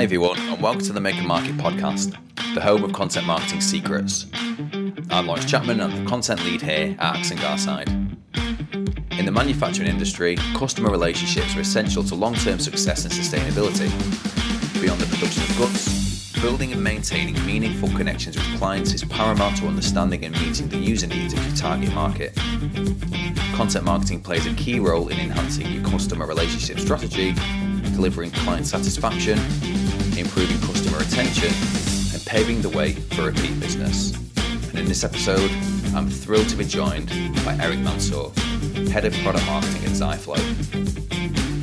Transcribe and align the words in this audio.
Hi, 0.00 0.04
everyone, 0.04 0.38
and 0.38 0.62
welcome 0.62 0.80
to 0.80 0.94
the 0.94 1.00
Make 1.02 1.16
and 1.16 1.26
Market 1.26 1.58
podcast, 1.58 2.16
the 2.54 2.60
home 2.62 2.84
of 2.84 2.94
content 2.94 3.26
marketing 3.26 3.60
secrets. 3.60 4.24
I'm 5.10 5.26
Lawrence 5.26 5.44
Chapman, 5.44 5.78
and 5.78 5.92
I'm 5.92 6.04
the 6.04 6.08
content 6.08 6.42
lead 6.42 6.62
here 6.62 6.96
at 6.98 7.16
Axe 7.16 7.32
and 7.32 7.38
Garside. 7.38 7.88
In 9.18 9.26
the 9.26 9.30
manufacturing 9.30 9.90
industry, 9.90 10.36
customer 10.54 10.88
relationships 10.90 11.54
are 11.54 11.60
essential 11.60 12.02
to 12.04 12.14
long 12.14 12.32
term 12.32 12.58
success 12.58 13.04
and 13.04 13.12
sustainability. 13.12 13.90
Beyond 14.80 15.02
the 15.02 15.06
production 15.14 15.42
of 15.42 15.58
goods, 15.58 16.32
building 16.40 16.72
and 16.72 16.82
maintaining 16.82 17.34
meaningful 17.44 17.90
connections 17.90 18.38
with 18.38 18.58
clients 18.58 18.94
is 18.94 19.04
paramount 19.04 19.58
to 19.58 19.66
understanding 19.66 20.24
and 20.24 20.34
meeting 20.40 20.70
the 20.70 20.78
user 20.78 21.08
needs 21.08 21.34
of 21.34 21.46
your 21.46 21.56
target 21.56 21.92
market. 21.92 22.34
Content 23.52 23.84
marketing 23.84 24.22
plays 24.22 24.46
a 24.46 24.54
key 24.54 24.80
role 24.80 25.08
in 25.08 25.18
enhancing 25.18 25.66
your 25.66 25.84
customer 25.84 26.24
relationship 26.24 26.80
strategy 26.80 27.34
delivering 28.00 28.30
client 28.30 28.66
satisfaction, 28.66 29.38
improving 30.30 30.60
customer 30.60 30.98
retention, 30.98 31.52
and 32.14 32.24
paving 32.24 32.62
the 32.62 32.68
way 32.68 32.92
for 32.92 33.22
repeat 33.22 33.58
business. 33.58 34.14
And 34.68 34.78
in 34.78 34.84
this 34.84 35.02
episode, 35.02 35.50
I'm 35.92 36.08
thrilled 36.08 36.48
to 36.50 36.56
be 36.56 36.64
joined 36.64 37.08
by 37.44 37.56
Erik 37.60 37.80
Mansur, 37.80 38.30
Head 38.92 39.04
of 39.06 39.12
Product 39.24 39.44
Marketing 39.46 39.82
at 39.82 39.90
Ziflow. 39.90 40.38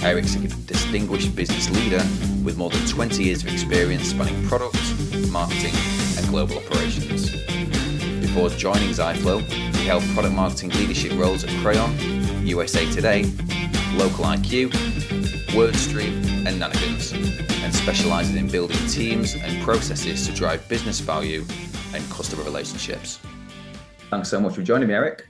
Erik's 0.03 0.35
a 0.35 0.39
distinguished 0.67 1.34
business 1.34 1.70
leader 1.70 2.03
with 2.44 2.58
more 2.58 2.70
than 2.70 2.85
20 2.88 3.23
years 3.23 3.41
of 3.41 3.53
experience 3.53 4.09
spanning 4.09 4.45
product, 4.48 4.75
marketing, 5.30 5.73
and 6.17 6.27
global 6.27 6.58
operations. 6.58 7.31
Before 8.20 8.49
joining 8.49 8.89
Ziflow, 8.89 9.39
he 9.75 9.86
held 9.86 10.03
product 10.13 10.36
marketing 10.36 10.72
leadership 10.72 11.13
roles 11.13 11.45
at 11.45 11.52
Crayon, 11.61 11.95
USA 12.45 12.86
Today, 12.91 13.23
LocaliQ, 13.95 15.36
WordStream, 15.47 16.45
and 16.45 16.61
Nanigans, 16.61 17.13
and 17.63 17.73
specializes 17.73 18.35
in 18.35 18.47
building 18.47 18.77
teams 18.88 19.35
and 19.35 19.63
processes 19.63 20.27
to 20.27 20.33
drive 20.33 20.67
business 20.69 20.99
value 20.99 21.43
and 21.93 22.09
customer 22.09 22.44
relationships. 22.44 23.19
Thanks 24.09 24.30
so 24.30 24.39
much 24.39 24.55
for 24.55 24.61
joining 24.61 24.88
me, 24.88 24.94
Erik. 24.94 25.27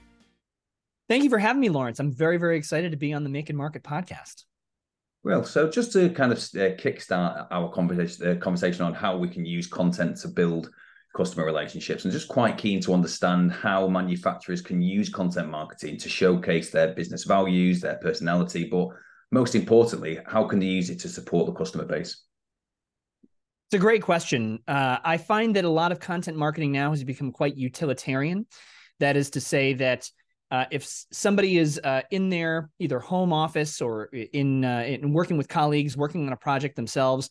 Thank 1.08 1.24
you 1.24 1.30
for 1.30 1.38
having 1.38 1.60
me, 1.60 1.68
Lawrence. 1.68 2.00
I'm 2.00 2.12
very, 2.12 2.36
very 2.36 2.56
excited 2.58 2.90
to 2.90 2.98
be 2.98 3.12
on 3.14 3.24
the 3.24 3.30
Make 3.30 3.48
and 3.48 3.56
Market 3.56 3.82
podcast. 3.82 4.44
Well, 5.24 5.42
so 5.42 5.68
just 5.68 5.92
to 5.92 6.10
kind 6.10 6.32
of 6.32 6.38
uh, 6.38 6.76
kickstart 6.76 7.48
our 7.50 7.70
conversation, 7.70 8.28
uh, 8.28 8.34
conversation 8.36 8.84
on 8.84 8.94
how 8.94 9.16
we 9.16 9.28
can 9.28 9.44
use 9.44 9.66
content 9.66 10.16
to 10.18 10.28
build 10.28 10.70
customer 11.16 11.44
relationships, 11.44 12.04
and 12.04 12.12
just 12.12 12.28
quite 12.28 12.58
keen 12.58 12.80
to 12.82 12.94
understand 12.94 13.50
how 13.50 13.88
manufacturers 13.88 14.60
can 14.60 14.80
use 14.80 15.08
content 15.08 15.48
marketing 15.48 15.96
to 15.98 16.08
showcase 16.08 16.70
their 16.70 16.94
business 16.94 17.24
values, 17.24 17.80
their 17.80 17.96
personality, 17.96 18.64
but 18.64 18.88
most 19.30 19.54
importantly, 19.54 20.18
how 20.26 20.44
can 20.44 20.58
they 20.58 20.66
use 20.66 20.90
it 20.90 21.00
to 21.00 21.08
support 21.08 21.46
the 21.46 21.52
customer 21.52 21.84
base? 21.84 22.22
It's 23.22 23.74
a 23.74 23.78
great 23.78 24.02
question. 24.02 24.60
Uh, 24.66 24.98
I 25.04 25.18
find 25.18 25.54
that 25.56 25.64
a 25.64 25.70
lot 25.70 25.92
of 25.92 26.00
content 26.00 26.38
marketing 26.38 26.72
now 26.72 26.90
has 26.90 27.04
become 27.04 27.32
quite 27.32 27.56
utilitarian. 27.56 28.46
That 29.00 29.16
is 29.16 29.30
to 29.30 29.40
say 29.40 29.74
that 29.74 30.10
uh, 30.50 30.64
if 30.70 30.86
somebody 31.12 31.58
is 31.58 31.78
uh, 31.84 32.00
in 32.10 32.30
their 32.30 32.70
either 32.78 32.98
home 32.98 33.32
office 33.32 33.82
or 33.82 34.06
in, 34.06 34.64
uh, 34.64 34.84
in 34.86 35.12
working 35.12 35.36
with 35.36 35.48
colleagues, 35.48 35.96
working 35.96 36.26
on 36.26 36.32
a 36.32 36.36
project 36.36 36.76
themselves, 36.76 37.28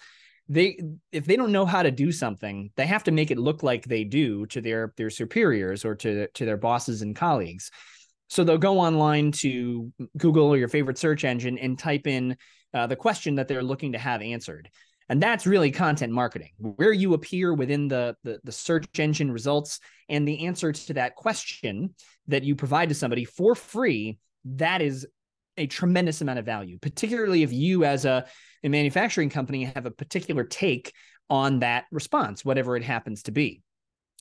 they 0.49 0.79
if 1.11 1.25
they 1.25 1.35
don't 1.35 1.51
know 1.51 1.65
how 1.65 1.83
to 1.83 1.91
do 1.91 2.11
something, 2.11 2.71
they 2.77 2.85
have 2.85 3.03
to 3.03 3.11
make 3.11 3.31
it 3.31 3.37
look 3.37 3.63
like 3.63 3.83
they 3.83 4.03
do 4.03 4.45
to 4.45 4.61
their 4.61 4.93
their 4.95 5.09
superiors 5.09 5.83
or 5.83 5.95
to 5.95 6.27
to 6.27 6.45
their 6.45 6.57
bosses 6.57 7.01
and 7.01 7.15
colleagues. 7.15 7.69
So 8.29 8.43
they'll 8.43 8.57
go 8.57 8.79
online 8.79 9.31
to 9.33 9.91
Google 10.17 10.47
or 10.47 10.57
your 10.57 10.67
favorite 10.67 10.97
search 10.97 11.23
engine 11.23 11.57
and 11.57 11.79
type 11.79 12.07
in 12.07 12.35
uh, 12.73 12.87
the 12.87 12.95
question 12.95 13.35
that 13.35 13.47
they're 13.47 13.63
looking 13.63 13.93
to 13.93 13.97
have 13.97 14.21
answered. 14.21 14.69
And 15.09 15.23
that's 15.23 15.47
really 15.47 15.71
content 15.71 16.11
marketing, 16.11 16.51
where 16.57 16.91
you 16.91 17.13
appear 17.13 17.53
within 17.53 17.87
the, 17.87 18.17
the, 18.23 18.39
the 18.43 18.51
search 18.51 18.99
engine 18.99 19.31
results 19.31 19.79
and 20.09 20.27
the 20.27 20.45
answer 20.45 20.73
to 20.73 20.93
that 20.95 21.15
question 21.15 21.95
that 22.27 22.43
you 22.43 22.55
provide 22.55 22.89
to 22.89 22.95
somebody 22.95 23.23
for 23.23 23.55
free. 23.55 24.17
That 24.43 24.81
is 24.81 25.07
a 25.55 25.65
tremendous 25.65 26.19
amount 26.21 26.39
of 26.39 26.45
value, 26.45 26.77
particularly 26.79 27.43
if 27.43 27.53
you, 27.53 27.85
as 27.85 28.03
a, 28.03 28.25
a 28.63 28.69
manufacturing 28.69 29.29
company, 29.29 29.63
have 29.63 29.85
a 29.85 29.91
particular 29.91 30.43
take 30.43 30.93
on 31.29 31.59
that 31.59 31.85
response, 31.91 32.43
whatever 32.43 32.75
it 32.75 32.83
happens 32.83 33.23
to 33.23 33.31
be. 33.31 33.61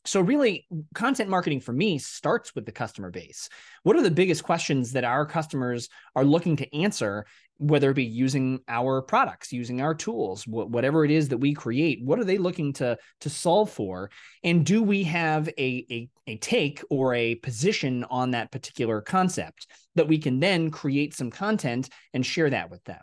So, 0.06 0.21
really, 0.21 0.69
content 0.94 1.28
marketing 1.28 1.61
for 1.61 1.72
me 1.72 1.99
starts 1.99 2.55
with 2.55 2.65
the 2.65 2.72
customer 2.72 3.11
base. 3.11 3.49
What 3.83 3.97
are 3.97 4.03
the 4.03 4.11
biggest 4.11 4.44
questions 4.44 4.93
that 4.93 5.03
our 5.03 5.27
customers 5.27 5.89
are 6.15 6.25
looking 6.25 6.56
to 6.56 6.77
answer, 6.77 7.27
whether 7.59 7.91
it 7.91 7.94
be 7.94 8.05
using 8.05 8.61
our 8.69 9.03
products, 9.03 9.53
using 9.53 9.81
our 9.81 9.97
tools, 9.97 10.47
whatever 10.47 11.05
it 11.05 11.11
is 11.11 11.28
that 11.31 11.39
we 11.39 11.55
create? 11.55 12.05
What 12.05 12.21
are 12.21 12.25
they 12.25 12.39
looking 12.39 12.72
to, 12.75 12.97
to 13.22 13.31
solve 13.31 13.69
for? 13.71 14.11
And 14.44 14.65
do 14.65 14.81
we 14.81 15.03
have 15.05 15.49
a, 15.59 15.84
a, 15.91 16.09
a 16.28 16.37
take 16.37 16.84
or 16.88 17.12
a 17.15 17.34
position 17.37 18.05
on 18.05 18.31
that 18.31 18.53
particular 18.53 19.00
concept 19.00 19.67
that 19.97 20.06
we 20.06 20.19
can 20.19 20.38
then 20.38 20.71
create 20.71 21.15
some 21.15 21.33
content 21.33 21.88
and 22.15 22.25
share 22.25 22.50
that 22.50 22.71
with 22.71 22.84
them? 22.84 23.03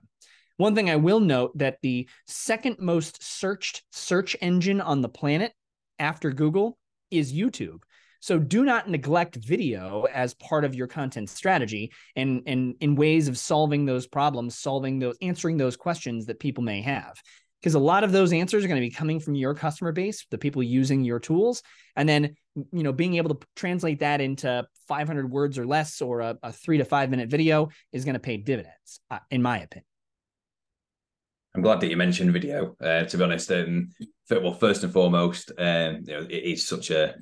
One 0.55 0.73
thing 0.73 0.89
I 0.89 0.95
will 0.95 1.19
note 1.19 1.57
that 1.57 1.79
the 1.81 2.07
second 2.27 2.77
most 2.79 3.21
searched 3.21 3.83
search 3.91 4.37
engine 4.39 4.79
on 4.79 5.01
the 5.01 5.09
planet 5.09 5.51
after 5.99 6.31
Google 6.31 6.77
is 7.13 7.33
YouTube. 7.33 7.83
So 8.23 8.39
do 8.39 8.63
not 8.63 8.89
neglect 8.89 9.35
video 9.35 10.05
as 10.13 10.33
part 10.33 10.63
of 10.63 10.73
your 10.73 10.87
content 10.87 11.29
strategy 11.29 11.91
and, 12.15 12.41
and 12.47 12.75
in 12.79 12.95
ways 12.95 13.27
of 13.27 13.37
solving 13.37 13.85
those 13.85 14.07
problems, 14.07 14.57
solving 14.57 14.97
those, 14.99 15.17
answering 15.21 15.57
those 15.57 15.75
questions 15.75 16.27
that 16.27 16.39
people 16.39 16.63
may 16.63 16.81
have. 16.81 17.21
Because 17.59 17.75
a 17.75 17.79
lot 17.79 18.05
of 18.05 18.13
those 18.13 18.31
answers 18.31 18.63
are 18.63 18.69
going 18.69 18.81
to 18.81 18.87
be 18.87 18.95
coming 18.95 19.19
from 19.19 19.35
your 19.35 19.53
customer 19.53 19.91
base, 19.91 20.25
the 20.31 20.37
people 20.37 20.63
using 20.63 21.03
your 21.03 21.19
tools. 21.19 21.63
And 21.97 22.07
then, 22.07 22.35
you 22.55 22.83
know, 22.83 22.93
being 22.93 23.15
able 23.15 23.35
to 23.35 23.47
translate 23.57 23.99
that 23.99 24.21
into 24.21 24.65
500 24.87 25.29
words 25.29 25.59
or 25.59 25.65
less 25.65 26.01
or 26.01 26.21
a, 26.21 26.37
a 26.43 26.53
three 26.53 26.77
to 26.77 26.85
five 26.85 27.09
minute 27.09 27.29
video 27.29 27.69
is 27.91 28.05
going 28.05 28.13
to 28.13 28.19
pay 28.21 28.37
dividends, 28.37 29.01
uh, 29.11 29.19
in 29.31 29.41
my 29.41 29.59
opinion. 29.59 29.85
I'm 31.55 31.61
glad 31.61 31.81
that 31.81 31.89
you 31.89 31.97
mentioned 31.97 32.33
video. 32.33 32.75
Uh, 32.81 33.03
to 33.03 33.17
be 33.17 33.23
honest, 33.23 33.51
um, 33.51 33.89
well, 34.29 34.53
first 34.53 34.83
and 34.83 34.91
foremost, 34.91 35.51
um, 35.57 36.01
you 36.05 36.13
know, 36.13 36.25
it 36.29 36.43
is 36.43 36.67
such 36.67 36.89
a 36.89 37.15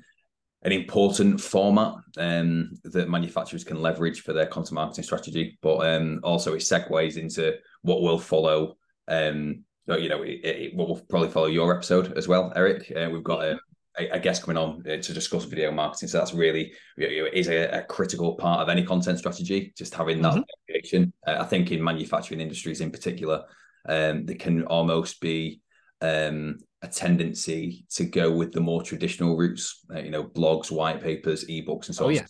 an 0.64 0.72
important 0.72 1.42
format 1.42 1.96
um, 2.18 2.72
that 2.84 3.10
manufacturers 3.10 3.64
can 3.64 3.82
leverage 3.82 4.22
for 4.22 4.32
their 4.32 4.46
content 4.46 4.74
marketing 4.74 5.04
strategy, 5.04 5.58
but 5.62 5.78
um, 5.78 6.20
also 6.24 6.54
it 6.54 6.60
segues 6.60 7.18
into 7.18 7.56
what 7.82 8.02
will 8.02 8.20
follow. 8.20 8.78
Um, 9.08 9.66
you 9.88 10.08
know, 10.08 10.22
it, 10.22 10.46
it, 10.46 10.76
what 10.76 10.88
will 10.88 11.02
probably 11.10 11.30
follow 11.30 11.48
your 11.48 11.76
episode 11.76 12.16
as 12.16 12.28
well, 12.28 12.54
Erik. 12.56 12.94
Uh, 12.96 13.10
we've 13.12 13.24
got 13.24 13.44
a, 13.44 13.60
a, 13.98 14.20
guest 14.20 14.44
coming 14.44 14.56
on 14.56 14.84
uh, 14.88 15.02
to 15.02 15.14
discuss 15.14 15.44
video 15.44 15.72
marketing, 15.72 16.08
so 16.08 16.20
that's 16.20 16.34
really 16.34 16.72
you 16.96 17.24
know, 17.24 17.26
it 17.26 17.34
is 17.34 17.50
a, 17.50 17.80
a, 17.80 17.82
critical 17.82 18.36
part 18.36 18.62
of 18.62 18.70
any 18.70 18.86
content 18.86 19.18
strategy. 19.18 19.74
Just 19.76 19.96
having 19.96 20.22
that 20.22 20.36
mm-hmm. 20.36 21.04
Uh, 21.28 21.38
I 21.42 21.46
think 21.46 21.72
in 21.72 21.84
manufacturing 21.84 22.40
industries 22.40 22.80
in 22.80 22.92
particular, 22.92 23.44
um, 23.88 24.26
they 24.26 24.36
can 24.36 24.64
almost 24.64 25.22
be 25.22 25.62
um, 26.02 26.58
a 26.82 26.88
tendency 26.88 27.86
to 27.92 28.06
go 28.06 28.32
with 28.32 28.52
the 28.52 28.62
more 28.62 28.82
traditional 28.82 29.38
routes, 29.38 29.84
uh, 29.94 30.00
you 30.00 30.10
know, 30.10 30.24
blogs, 30.24 30.72
white 30.72 31.02
papers, 31.02 31.46
ebooks, 31.46 31.88
and 31.88 31.96
so 31.96 32.06
oh, 32.06 32.08
on. 32.10 32.14
Yeah. 32.16 32.26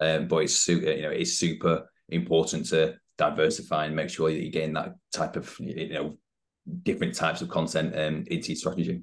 Um, 0.00 0.28
but 0.28 0.38
it's 0.38 0.56
super, 0.56 0.90
you 0.90 1.02
know, 1.02 1.10
it's 1.10 1.38
super 1.38 1.88
important 2.08 2.66
to 2.66 2.96
diversify 3.18 3.86
and 3.86 3.96
make 3.96 4.10
sure 4.10 4.30
that 4.30 4.40
you're 4.40 4.50
getting 4.50 4.74
that 4.74 4.94
type 5.12 5.36
of, 5.36 5.54
you 5.58 5.88
know, 5.92 6.18
different 6.82 7.14
types 7.14 7.40
of 7.42 7.48
content 7.48 7.94
um, 7.94 8.24
into 8.26 8.48
your 8.48 8.56
strategy. 8.56 9.02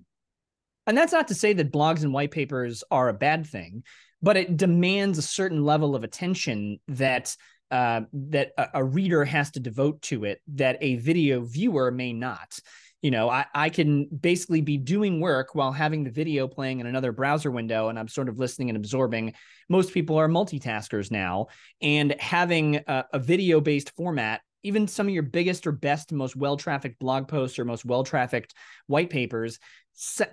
And 0.85 0.97
that's 0.97 1.13
not 1.13 1.29
to 1.29 1.35
say 1.35 1.53
that 1.53 1.71
blogs 1.71 2.03
and 2.03 2.13
white 2.13 2.31
papers 2.31 2.83
are 2.91 3.09
a 3.09 3.13
bad 3.13 3.47
thing, 3.47 3.83
but 4.21 4.37
it 4.37 4.57
demands 4.57 5.17
a 5.17 5.23
certain 5.23 5.63
level 5.63 5.95
of 5.95 6.03
attention 6.03 6.79
that 6.89 7.35
uh, 7.73 8.01
that 8.13 8.51
a, 8.55 8.69
a 8.75 8.83
reader 8.83 9.25
has 9.25 9.49
to 9.49 9.59
devote 9.59 9.99
to 10.03 10.25
it 10.25 10.39
that 10.47 10.77
a 10.79 10.97
video 10.97 11.41
viewer 11.41 11.89
may 11.89 12.13
not. 12.13 12.59
You 13.01 13.11
know 13.11 13.29
I, 13.29 13.45
I 13.53 13.69
can 13.69 14.05
basically 14.05 14.61
be 14.61 14.77
doing 14.77 15.19
work 15.19 15.55
while 15.55 15.71
having 15.71 16.03
the 16.03 16.11
video 16.11 16.47
playing 16.47 16.79
in 16.79 16.85
another 16.85 17.11
browser 17.11 17.51
window 17.51 17.89
and 17.89 17.99
i'm 17.99 18.07
sort 18.07 18.29
of 18.29 18.37
listening 18.37 18.69
and 18.69 18.77
absorbing. 18.77 19.33
Most 19.67 19.91
people 19.91 20.17
are 20.17 20.29
multitaskers 20.29 21.11
now 21.11 21.47
and 21.81 22.15
having 22.19 22.75
a, 22.87 23.05
a 23.11 23.19
video 23.19 23.59
based 23.59 23.91
format 23.97 24.41
even 24.65 24.87
some 24.87 25.07
of 25.07 25.13
your 25.13 25.23
biggest 25.23 25.67
or 25.67 25.73
best 25.73 26.13
most 26.13 26.35
well 26.35 26.55
trafficked 26.55 26.99
blog 26.99 27.27
posts 27.27 27.59
or 27.59 27.65
most 27.65 27.85
well 27.85 28.03
trafficked 28.03 28.53
white 28.87 29.09
papers 29.09 29.59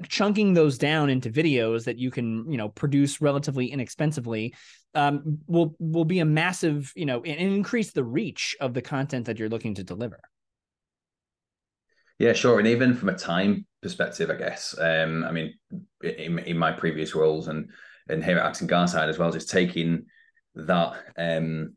chunking 0.09 0.55
those 0.55 0.79
down 0.79 1.11
into 1.11 1.31
videos 1.31 1.85
that 1.85 1.99
you 1.99 2.11
can 2.11 2.51
you 2.51 2.57
know 2.57 2.69
produce 2.69 3.21
relatively 3.21 3.67
inexpensively 3.67 4.55
um, 4.95 5.39
will 5.47 5.75
will 5.79 6.05
be 6.05 6.21
a 6.21 6.25
massive 6.25 6.93
you 6.97 7.07
know 7.07 7.23
and 7.23 7.41
increase 7.41 7.93
the 7.93 8.05
reach 8.05 8.57
of 8.61 8.75
the 8.75 8.83
content 8.83 9.27
that 9.27 9.39
you're 9.39 9.49
looking 9.49 9.75
to 9.75 9.85
deliver 9.85 10.21
yeah 12.19 12.33
sure 12.33 12.59
and 12.59 12.69
even 12.69 12.95
from 12.95 13.09
a 13.09 13.17
time 13.17 13.67
perspective 13.83 14.31
i 14.31 14.35
guess 14.35 14.75
um, 14.79 15.25
i 15.25 15.31
mean 15.31 15.55
in, 16.03 16.39
in 16.41 16.59
my 16.59 16.73
previous 16.73 17.15
roles 17.15 17.49
and 17.49 17.71
and 18.09 18.25
here 18.25 18.39
at 18.39 18.47
Axe 18.47 18.63
and 18.63 18.71
Garside 18.71 19.09
as 19.09 19.19
well 19.19 19.31
just 19.31 19.51
taking 19.51 20.07
that 20.57 20.95
um 21.17 21.77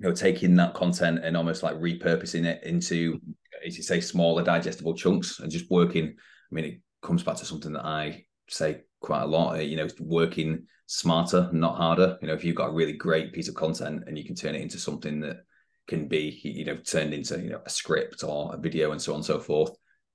you 0.00 0.08
know 0.08 0.12
taking 0.12 0.56
that 0.56 0.74
content 0.74 1.20
and 1.22 1.36
almost 1.36 1.62
like 1.62 1.76
repurposing 1.76 2.44
it 2.44 2.64
into 2.64 3.20
as 3.64 3.76
you 3.76 3.82
say, 3.82 4.00
smaller 4.00 4.42
digestible 4.42 4.94
chunks 4.94 5.40
and 5.40 5.50
just 5.50 5.70
working. 5.70 6.08
I 6.08 6.54
mean, 6.54 6.64
it 6.64 6.80
comes 7.02 7.22
back 7.22 7.36
to 7.36 7.44
something 7.44 7.72
that 7.72 7.84
I 7.84 8.24
say 8.48 8.82
quite 9.00 9.22
a 9.22 9.26
lot. 9.26 9.64
You 9.64 9.76
know, 9.76 9.88
working 9.98 10.66
smarter, 10.86 11.48
not 11.52 11.76
harder. 11.76 12.18
You 12.20 12.28
know, 12.28 12.34
if 12.34 12.44
you've 12.44 12.56
got 12.56 12.70
a 12.70 12.74
really 12.74 12.92
great 12.92 13.32
piece 13.32 13.48
of 13.48 13.54
content 13.54 14.04
and 14.06 14.16
you 14.16 14.24
can 14.24 14.34
turn 14.34 14.54
it 14.54 14.62
into 14.62 14.78
something 14.78 15.20
that 15.20 15.44
can 15.88 16.08
be, 16.08 16.40
you 16.42 16.64
know, 16.64 16.76
turned 16.76 17.14
into 17.14 17.40
you 17.40 17.50
know 17.50 17.60
a 17.64 17.70
script 17.70 18.22
or 18.22 18.54
a 18.54 18.58
video 18.58 18.92
and 18.92 19.00
so 19.00 19.12
on 19.12 19.16
and 19.16 19.24
so 19.24 19.38
forth. 19.38 19.70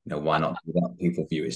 You 0.05 0.11
know, 0.11 0.19
why 0.19 0.37
not 0.37 0.57
do 0.65 0.73
that? 0.73 0.95
People 0.99 1.25
view 1.29 1.45
it 1.45 1.55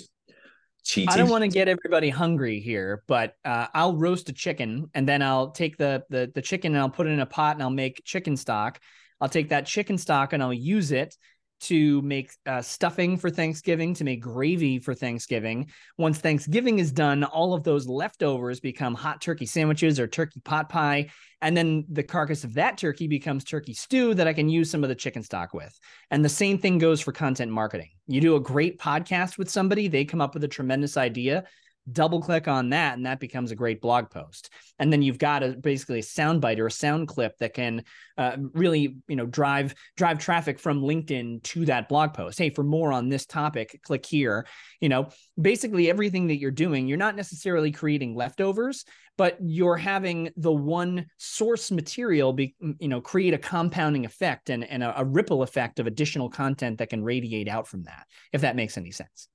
cheating. 0.83 1.09
I 1.09 1.17
don't 1.17 1.29
want 1.29 1.43
to 1.43 1.49
get 1.49 1.67
everybody 1.67 2.09
hungry 2.09 2.59
here, 2.59 3.03
but 3.07 3.35
uh, 3.45 3.67
I'll 3.73 3.95
roast 3.95 4.29
a 4.29 4.33
chicken 4.33 4.89
and 4.93 5.07
then 5.07 5.21
I'll 5.21 5.51
take 5.51 5.77
the, 5.77 6.03
the 6.09 6.31
the 6.33 6.41
chicken 6.41 6.73
and 6.73 6.81
I'll 6.81 6.89
put 6.89 7.07
it 7.07 7.11
in 7.11 7.19
a 7.19 7.25
pot 7.25 7.55
and 7.55 7.63
I'll 7.63 7.69
make 7.69 8.01
chicken 8.05 8.35
stock. 8.35 8.79
I'll 9.21 9.29
take 9.29 9.49
that 9.49 9.65
chicken 9.65 9.97
stock 9.97 10.33
and 10.33 10.41
I'll 10.41 10.53
use 10.53 10.91
it 10.91 11.15
to 11.61 12.01
make 12.01 12.31
uh, 12.45 12.61
stuffing 12.61 13.17
for 13.17 13.29
Thanksgiving, 13.29 13.93
to 13.95 14.03
make 14.03 14.21
gravy 14.21 14.79
for 14.79 14.93
Thanksgiving. 14.93 15.69
Once 15.97 16.19
Thanksgiving 16.19 16.79
is 16.79 16.91
done, 16.91 17.23
all 17.23 17.53
of 17.53 17.63
those 17.63 17.87
leftovers 17.87 18.59
become 18.59 18.95
hot 18.95 19.21
turkey 19.21 19.45
sandwiches 19.45 19.99
or 19.99 20.07
turkey 20.07 20.41
pot 20.41 20.69
pie. 20.69 21.09
And 21.41 21.55
then 21.55 21.85
the 21.89 22.03
carcass 22.03 22.43
of 22.43 22.53
that 22.55 22.77
turkey 22.77 23.07
becomes 23.07 23.43
turkey 23.43 23.73
stew 23.73 24.13
that 24.15 24.27
I 24.27 24.33
can 24.33 24.49
use 24.49 24.69
some 24.69 24.83
of 24.83 24.89
the 24.89 24.95
chicken 24.95 25.23
stock 25.23 25.53
with. 25.53 25.77
And 26.11 26.23
the 26.23 26.29
same 26.29 26.57
thing 26.57 26.77
goes 26.77 26.99
for 26.99 27.11
content 27.11 27.51
marketing. 27.51 27.89
You 28.07 28.21
do 28.21 28.35
a 28.35 28.41
great 28.41 28.79
podcast 28.79 29.37
with 29.37 29.49
somebody, 29.49 29.87
they 29.87 30.05
come 30.05 30.21
up 30.21 30.33
with 30.33 30.43
a 30.43 30.49
tremendous 30.49 30.97
idea 30.97 31.45
double 31.91 32.21
click 32.21 32.47
on 32.47 32.69
that 32.69 32.97
and 32.97 33.05
that 33.05 33.19
becomes 33.19 33.51
a 33.51 33.55
great 33.55 33.81
blog 33.81 34.09
post. 34.09 34.49
And 34.79 34.91
then 34.91 35.01
you've 35.01 35.17
got 35.17 35.43
a 35.43 35.49
basically 35.49 35.99
a 35.99 36.03
sound 36.03 36.41
bite 36.41 36.59
or 36.59 36.67
a 36.67 36.71
sound 36.71 37.07
clip 37.07 37.37
that 37.39 37.53
can 37.53 37.83
uh, 38.17 38.37
really 38.53 38.97
you 39.07 39.15
know 39.15 39.25
drive 39.25 39.75
drive 39.97 40.19
traffic 40.19 40.59
from 40.59 40.81
linkedin 40.81 41.41
to 41.43 41.65
that 41.65 41.89
blog 41.89 42.13
post. 42.13 42.39
Hey 42.39 42.49
for 42.49 42.63
more 42.63 42.91
on 42.91 43.09
this 43.09 43.25
topic 43.25 43.79
click 43.83 44.05
here. 44.05 44.45
You 44.81 44.89
know 44.89 45.09
basically 45.39 45.89
everything 45.89 46.27
that 46.27 46.37
you're 46.37 46.51
doing 46.51 46.87
you're 46.87 46.97
not 46.97 47.15
necessarily 47.15 47.71
creating 47.71 48.15
leftovers 48.15 48.85
but 49.17 49.37
you're 49.41 49.75
having 49.75 50.29
the 50.37 50.51
one 50.51 51.05
source 51.17 51.71
material 51.71 52.31
be 52.31 52.55
you 52.79 52.87
know 52.87 53.01
create 53.01 53.33
a 53.33 53.37
compounding 53.37 54.05
effect 54.05 54.49
and, 54.49 54.63
and 54.63 54.81
a, 54.81 55.01
a 55.01 55.03
ripple 55.03 55.43
effect 55.43 55.79
of 55.79 55.87
additional 55.87 56.29
content 56.29 56.77
that 56.77 56.89
can 56.89 57.03
radiate 57.03 57.49
out 57.49 57.67
from 57.67 57.83
that 57.83 58.05
if 58.31 58.41
that 58.41 58.55
makes 58.55 58.77
any 58.77 58.91
sense. 58.91 59.27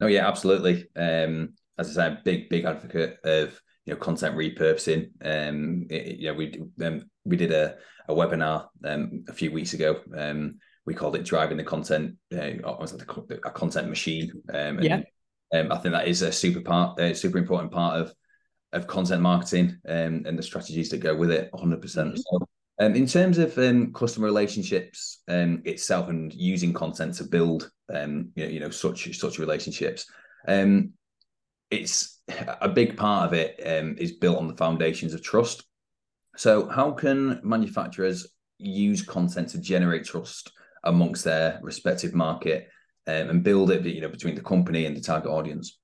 Oh 0.00 0.06
yeah, 0.06 0.28
absolutely. 0.28 0.86
Um, 0.94 1.54
as 1.78 1.96
I 1.96 2.10
say, 2.10 2.18
big 2.24 2.48
big 2.48 2.64
advocate 2.64 3.18
of 3.24 3.60
you 3.84 3.94
know 3.94 4.00
content 4.00 4.36
repurposing. 4.36 5.10
Um, 5.22 5.86
it, 5.90 6.18
you 6.18 6.28
know, 6.28 6.34
we 6.34 6.60
um, 6.84 7.02
we 7.24 7.36
did 7.36 7.52
a 7.52 7.76
a 8.08 8.14
webinar 8.14 8.68
um, 8.84 9.24
a 9.28 9.32
few 9.32 9.50
weeks 9.52 9.74
ago. 9.74 10.00
Um, 10.16 10.58
we 10.86 10.94
called 10.94 11.16
it 11.16 11.24
driving 11.24 11.58
the 11.58 11.64
content, 11.64 12.16
uh, 12.34 12.62
almost 12.64 12.98
like 12.98 13.40
a 13.44 13.50
content 13.50 13.88
machine. 13.88 14.32
Um, 14.48 14.78
and, 14.78 14.84
yeah. 14.84 15.00
Um, 15.52 15.72
I 15.72 15.78
think 15.78 15.94
that 15.94 16.08
is 16.08 16.22
a 16.22 16.32
super 16.32 16.60
part, 16.60 16.98
a 17.00 17.14
super 17.14 17.38
important 17.38 17.72
part 17.72 18.00
of 18.00 18.12
of 18.72 18.86
content 18.86 19.22
marketing 19.22 19.78
um, 19.88 20.24
and 20.26 20.38
the 20.38 20.42
strategies 20.42 20.90
that 20.90 20.98
go 20.98 21.14
with 21.14 21.30
it. 21.30 21.48
100. 21.52 21.80
percent 21.80 22.08
mm-hmm. 22.10 22.20
So, 22.20 22.48
um, 22.80 22.94
in 22.94 23.06
terms 23.06 23.38
of 23.38 23.56
um, 23.58 23.92
customer 23.92 24.26
relationships 24.26 25.22
um, 25.28 25.62
itself 25.64 26.08
and 26.08 26.32
using 26.34 26.72
content 26.72 27.14
to 27.14 27.24
build, 27.24 27.70
um, 27.92 28.30
you 28.34 28.44
know, 28.44 28.50
you 28.50 28.60
know, 28.60 28.70
such 28.70 29.16
such 29.18 29.38
relationships, 29.38 30.06
um, 30.46 30.92
it's 31.70 32.20
a 32.60 32.68
big 32.68 32.96
part 32.96 33.26
of 33.26 33.32
it 33.34 33.60
um, 33.66 33.96
is 33.98 34.12
built 34.12 34.38
on 34.38 34.48
the 34.48 34.56
foundations 34.56 35.14
of 35.14 35.22
trust. 35.22 35.64
So, 36.36 36.68
how 36.68 36.92
can 36.92 37.40
manufacturers 37.42 38.26
use 38.58 39.02
content 39.02 39.48
to 39.50 39.58
generate 39.58 40.04
trust 40.04 40.52
amongst 40.84 41.24
their 41.24 41.58
respective 41.62 42.14
market 42.14 42.68
um, 43.06 43.30
and 43.30 43.42
build 43.42 43.70
it, 43.70 43.84
you 43.84 44.00
know, 44.00 44.08
between 44.08 44.34
the 44.34 44.42
company 44.42 44.86
and 44.86 44.96
the 44.96 45.00
target 45.00 45.30
audience? 45.30 45.78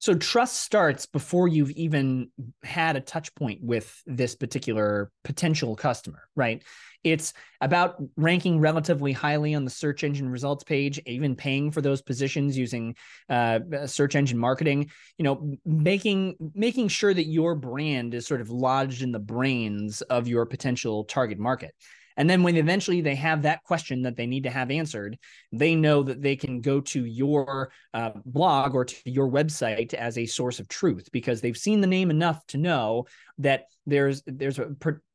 So 0.00 0.14
trust 0.14 0.62
starts 0.62 1.04
before 1.04 1.46
you've 1.46 1.70
even 1.72 2.30
had 2.62 2.96
a 2.96 3.02
touch 3.02 3.34
point 3.34 3.62
with 3.62 4.02
this 4.06 4.34
particular 4.34 5.12
potential 5.24 5.76
customer, 5.76 6.22
right? 6.34 6.62
It's 7.04 7.34
about 7.60 7.96
ranking 8.16 8.60
relatively 8.60 9.12
highly 9.12 9.54
on 9.54 9.64
the 9.64 9.70
search 9.70 10.02
engine 10.02 10.30
results 10.30 10.64
page, 10.64 10.98
even 11.04 11.36
paying 11.36 11.70
for 11.70 11.82
those 11.82 12.00
positions 12.00 12.56
using 12.56 12.96
uh, 13.28 13.60
search 13.86 14.16
engine 14.16 14.38
marketing. 14.38 14.90
You 15.18 15.24
know, 15.24 15.54
making 15.66 16.36
making 16.54 16.88
sure 16.88 17.12
that 17.12 17.26
your 17.26 17.54
brand 17.54 18.14
is 18.14 18.26
sort 18.26 18.40
of 18.40 18.48
lodged 18.50 19.02
in 19.02 19.12
the 19.12 19.18
brains 19.18 20.00
of 20.02 20.28
your 20.28 20.46
potential 20.46 21.04
target 21.04 21.38
market. 21.38 21.74
And 22.16 22.28
then 22.28 22.42
when 22.42 22.56
eventually 22.56 23.00
they 23.00 23.14
have 23.16 23.42
that 23.42 23.62
question 23.64 24.02
that 24.02 24.16
they 24.16 24.26
need 24.26 24.44
to 24.44 24.50
have 24.50 24.70
answered, 24.70 25.18
they 25.52 25.74
know 25.74 26.02
that 26.02 26.22
they 26.22 26.36
can 26.36 26.60
go 26.60 26.80
to 26.80 27.04
your 27.04 27.72
uh, 27.94 28.10
blog 28.24 28.74
or 28.74 28.84
to 28.84 28.96
your 29.04 29.30
website 29.30 29.94
as 29.94 30.18
a 30.18 30.26
source 30.26 30.60
of 30.60 30.68
truth 30.68 31.08
because 31.12 31.40
they've 31.40 31.56
seen 31.56 31.80
the 31.80 31.86
name 31.86 32.10
enough 32.10 32.44
to 32.48 32.58
know 32.58 33.06
that 33.38 33.64
there's 33.86 34.22
there's 34.26 34.58
a, 34.58 34.70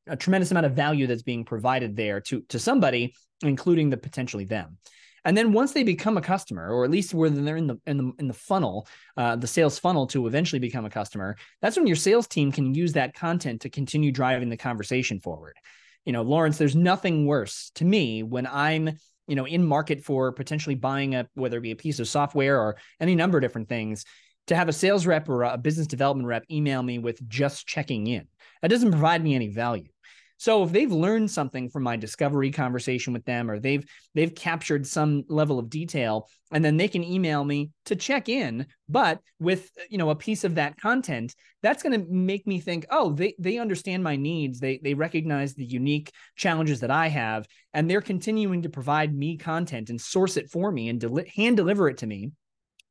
a 0.07 0.15
tremendous 0.15 0.51
amount 0.51 0.65
of 0.65 0.74
value 0.74 1.07
that's 1.07 1.24
being 1.24 1.45
provided 1.45 1.95
there 1.95 2.21
to 2.21 2.42
to 2.50 2.59
somebody, 2.59 3.13
including 3.44 3.89
the 3.89 3.97
potentially 3.97 4.45
them. 4.45 4.77
And 5.25 5.36
then 5.36 5.53
once 5.53 5.71
they 5.71 5.83
become 5.83 6.18
a 6.18 6.21
customer, 6.21 6.69
or 6.69 6.86
at 6.86 6.92
least 6.92 7.13
where 7.13 7.31
they're 7.31 7.57
in 7.57 7.68
the 7.68 7.80
in 7.88 7.97
the 7.97 8.12
in 8.19 8.27
the 8.27 8.33
funnel, 8.33 8.88
uh, 9.18 9.36
the 9.36 9.47
sales 9.47 9.80
funnel 9.80 10.06
to 10.07 10.27
eventually 10.27 10.59
become 10.59 10.86
a 10.86 10.89
customer, 10.89 11.36
that's 11.62 11.77
when 11.77 11.88
your 11.88 11.95
sales 11.95 12.27
team 12.27 12.51
can 12.51 12.75
use 12.75 12.94
that 12.94 13.15
content 13.15 13.62
to 13.62 13.69
continue 13.69 14.12
driving 14.12 14.50
the 14.50 14.57
conversation 14.57 15.19
forward 15.19 15.57
you 16.06 16.13
know, 16.13 16.22
Lawrence, 16.22 16.57
there's 16.57 16.75
nothing 16.75 17.25
worse 17.25 17.72
to 17.75 17.86
me 17.86 18.24
when 18.24 18.48
I'm, 18.48 18.98
you 19.28 19.36
know, 19.36 19.46
in 19.46 19.66
market 19.66 20.04
for 20.04 20.31
potentially 20.31 20.75
buying 20.75 21.16
a 21.16 21.28
whether 21.34 21.57
it 21.57 21.62
be 21.62 21.72
a 21.72 21.75
piece 21.75 22.00
of 22.00 22.07
software 22.07 22.60
or 22.60 22.78
any 23.00 23.16
number 23.16 23.38
of 23.38 23.42
different 23.42 23.69
things, 23.69 24.06
to 24.48 24.56
have 24.56 24.69
a 24.69 24.74
sales 24.74 25.07
rep 25.07 25.28
or 25.28 25.44
a 25.44 25.57
business 25.57 25.88
development 25.88 26.28
rep 26.28 26.46
email 26.52 26.84
me 26.84 27.00
with 27.00 27.28
just 27.28 27.66
checking 27.66 28.07
in. 28.07 28.28
That 28.62 28.69
doesn't 28.69 28.92
provide 28.92 29.24
me 29.24 29.34
any 29.36 29.48
value. 29.48 29.90
So 30.38 30.64
if 30.64 30.72
they've 30.72 30.92
learned 30.92 31.32
something 31.32 31.70
from 31.70 31.84
my 31.84 31.96
discovery 31.96 32.52
conversation 32.52 33.14
with 33.14 33.26
them 33.26 33.50
or 33.50 33.60
they've 33.60 33.86
they've 34.14 34.34
captured 34.34 34.86
some 34.86 35.24
level 35.30 35.60
of 35.60 35.70
detail 35.70 36.30
and 36.52 36.64
then 36.64 36.78
they 36.78 36.88
can 36.88 37.04
email 37.04 37.44
me 37.44 37.72
to 37.86 37.96
check 37.96 38.30
in 38.30 38.66
but 38.90 39.20
with 39.40 39.72
you 39.90 39.98
know 39.98 40.10
a 40.10 40.16
piece 40.16 40.44
of 40.44 40.56
that 40.56 40.78
content 40.78 41.34
that's 41.62 41.84
going 41.84 42.00
to 42.00 42.08
make 42.10 42.46
me 42.46 42.60
think 42.60 42.86
oh 42.90 43.12
they 43.12 43.34
they 43.40 43.58
understand 43.58 44.04
my 44.04 44.16
needs. 44.16 44.60
They 44.60 44.80
they 44.84 44.94
recognize 44.94 45.54
the 45.54 45.66
unique 45.66 46.12
challenges 46.36 46.81
that 46.81 46.92
I 46.92 47.08
have 47.08 47.48
and 47.74 47.90
they're 47.90 48.02
continuing 48.02 48.64
to 48.64 48.70
provide 48.70 49.16
me 49.16 49.38
content 49.38 49.90
and 49.90 50.00
source 50.00 50.38
it 50.38 50.50
for 50.52 50.72
me 50.72 50.90
and 50.90 51.00
deli- 51.00 51.31
hand 51.36 51.58
deliver 51.58 51.90
it 51.90 51.98
to 52.00 52.08
me 52.08 52.31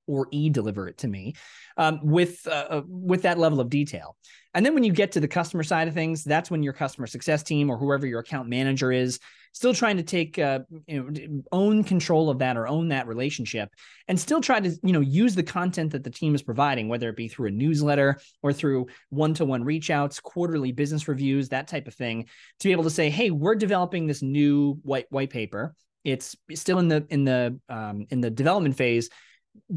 or 0.07 0.29
e 0.31 0.51
deliver 0.51 0.89
it 0.89 0.99
to 0.99 1.09
me 1.09 1.35
um, 1.77 2.01
with 2.03 2.47
uh, 2.47 2.67
uh, 2.71 2.83
with 2.87 3.23
that 3.23 3.39
level 3.39 3.61
of 3.61 3.71
detail. 3.71 4.17
And 4.55 4.65
then 4.65 4.75
when 4.75 4.85
you 4.85 4.93
get 4.93 5.13
to 5.13 5.21
the 5.21 5.29
customer 5.29 5.65
side 5.65 5.89
of 5.89 5.95
things, 5.95 6.23
that's 6.23 6.51
when 6.51 6.63
your 6.63 6.73
customer 6.73 7.07
success 7.07 7.43
team 7.43 7.71
or 7.71 7.77
whoever 7.77 8.07
your 8.07 8.21
account 8.21 8.49
manager 8.49 8.93
is 8.93 9.19
still 9.55 9.73
trying 9.73 9.97
to 9.97 10.03
take 10.03 10.39
uh, 10.39 10.59
you 10.87 11.03
know 11.03 11.43
own 11.53 11.85
control 11.85 12.29
of 12.29 12.41
that 12.41 12.57
or 12.57 12.67
own 12.67 12.89
that 12.89 13.07
relationship 13.07 13.71
and 14.09 14.19
still 14.19 14.41
try 14.41 14.61
to 14.61 14.77
you 14.83 14.93
know 14.93 15.01
use 15.01 15.35
the 15.35 15.43
content 15.43 15.93
that 15.93 16.05
the 16.05 16.11
team 16.11 16.35
is 16.35 16.43
providing 16.43 16.89
whether 16.89 17.09
it 17.09 17.17
be 17.17 17.29
through 17.29 17.49
a 17.49 17.53
newsletter 17.53 18.19
or 18.43 18.53
through 18.53 18.87
one-to-one 19.09 19.65
reach 19.65 19.91
outs 19.91 20.21
quarterly 20.21 20.73
business 20.73 21.09
reviews 21.09 21.49
that 21.49 21.69
type 21.69 21.87
of 21.87 21.95
thing 21.95 22.27
to 22.59 22.69
be 22.69 22.73
able 22.73 22.83
to 22.83 22.91
say 22.91 23.09
hey 23.09 23.31
we're 23.31 23.55
developing 23.55 24.07
this 24.07 24.23
new 24.23 24.79
white 24.83 25.07
white 25.11 25.31
paper 25.31 25.75
it's 26.05 26.37
still 26.55 26.79
in 26.81 26.89
the 26.89 27.07
in 27.09 27.25
the 27.25 27.59
um, 27.69 28.07
in 28.11 28.21
the 28.21 28.31
development 28.31 28.77
phase 28.77 29.09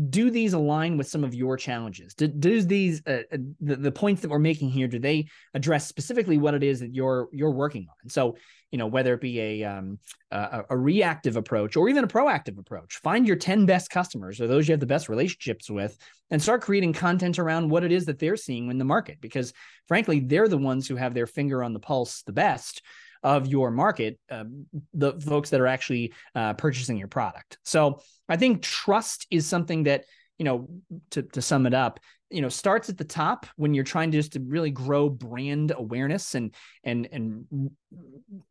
do 0.09 0.29
these 0.29 0.53
align 0.53 0.97
with 0.97 1.07
some 1.07 1.23
of 1.23 1.33
your 1.33 1.55
challenges? 1.55 2.13
Do, 2.13 2.27
do 2.27 2.61
these 2.61 3.01
uh, 3.07 3.21
uh, 3.31 3.37
the, 3.61 3.75
the 3.75 3.91
points 3.91 4.21
that 4.21 4.29
we're 4.29 4.39
making 4.39 4.69
here? 4.69 4.87
Do 4.87 4.99
they 4.99 5.27
address 5.53 5.87
specifically 5.87 6.37
what 6.37 6.53
it 6.53 6.63
is 6.63 6.79
that 6.81 6.93
you're 6.93 7.29
you're 7.31 7.51
working 7.51 7.87
on? 7.89 8.09
So 8.09 8.37
you 8.71 8.77
know 8.77 8.87
whether 8.87 9.13
it 9.13 9.21
be 9.21 9.39
a 9.39 9.63
um, 9.63 9.99
a, 10.31 10.63
a 10.71 10.77
reactive 10.77 11.37
approach 11.37 11.77
or 11.77 11.89
even 11.89 12.03
a 12.03 12.07
proactive 12.07 12.57
approach. 12.57 12.97
Find 12.97 13.25
your 13.25 13.37
ten 13.37 13.65
best 13.65 13.89
customers 13.89 14.41
or 14.41 14.47
those 14.47 14.67
you 14.67 14.73
have 14.73 14.79
the 14.79 14.85
best 14.85 15.09
relationships 15.09 15.69
with, 15.69 15.97
and 16.31 16.41
start 16.41 16.61
creating 16.61 16.93
content 16.93 17.39
around 17.39 17.69
what 17.69 17.83
it 17.83 17.91
is 17.91 18.05
that 18.05 18.19
they're 18.19 18.35
seeing 18.35 18.69
in 18.69 18.77
the 18.77 18.85
market. 18.85 19.21
Because 19.21 19.53
frankly, 19.87 20.19
they're 20.19 20.49
the 20.49 20.57
ones 20.57 20.87
who 20.87 20.95
have 20.95 21.13
their 21.13 21.27
finger 21.27 21.63
on 21.63 21.73
the 21.73 21.79
pulse 21.79 22.23
the 22.23 22.33
best 22.33 22.81
of 23.23 23.47
your 23.47 23.71
market, 23.71 24.19
uh, 24.29 24.45
the 24.93 25.19
folks 25.21 25.49
that 25.51 25.61
are 25.61 25.67
actually 25.67 26.13
uh, 26.35 26.53
purchasing 26.53 26.97
your 26.97 27.07
product. 27.07 27.57
So 27.63 28.01
I 28.29 28.37
think 28.37 28.61
trust 28.61 29.27
is 29.31 29.45
something 29.45 29.83
that 29.83 30.05
you 30.37 30.45
know 30.45 30.67
to 31.11 31.23
to 31.23 31.41
sum 31.41 31.65
it 31.65 31.73
up 31.73 31.99
you 32.29 32.41
know 32.41 32.49
starts 32.49 32.89
at 32.89 32.97
the 32.97 33.03
top 33.03 33.45
when 33.55 33.73
you're 33.73 33.83
trying 33.83 34.11
to 34.11 34.17
just 34.17 34.33
to 34.33 34.39
really 34.41 34.71
grow 34.71 35.09
brand 35.09 35.71
awareness 35.75 36.35
and 36.35 36.53
and 36.83 37.07
and 37.11 37.45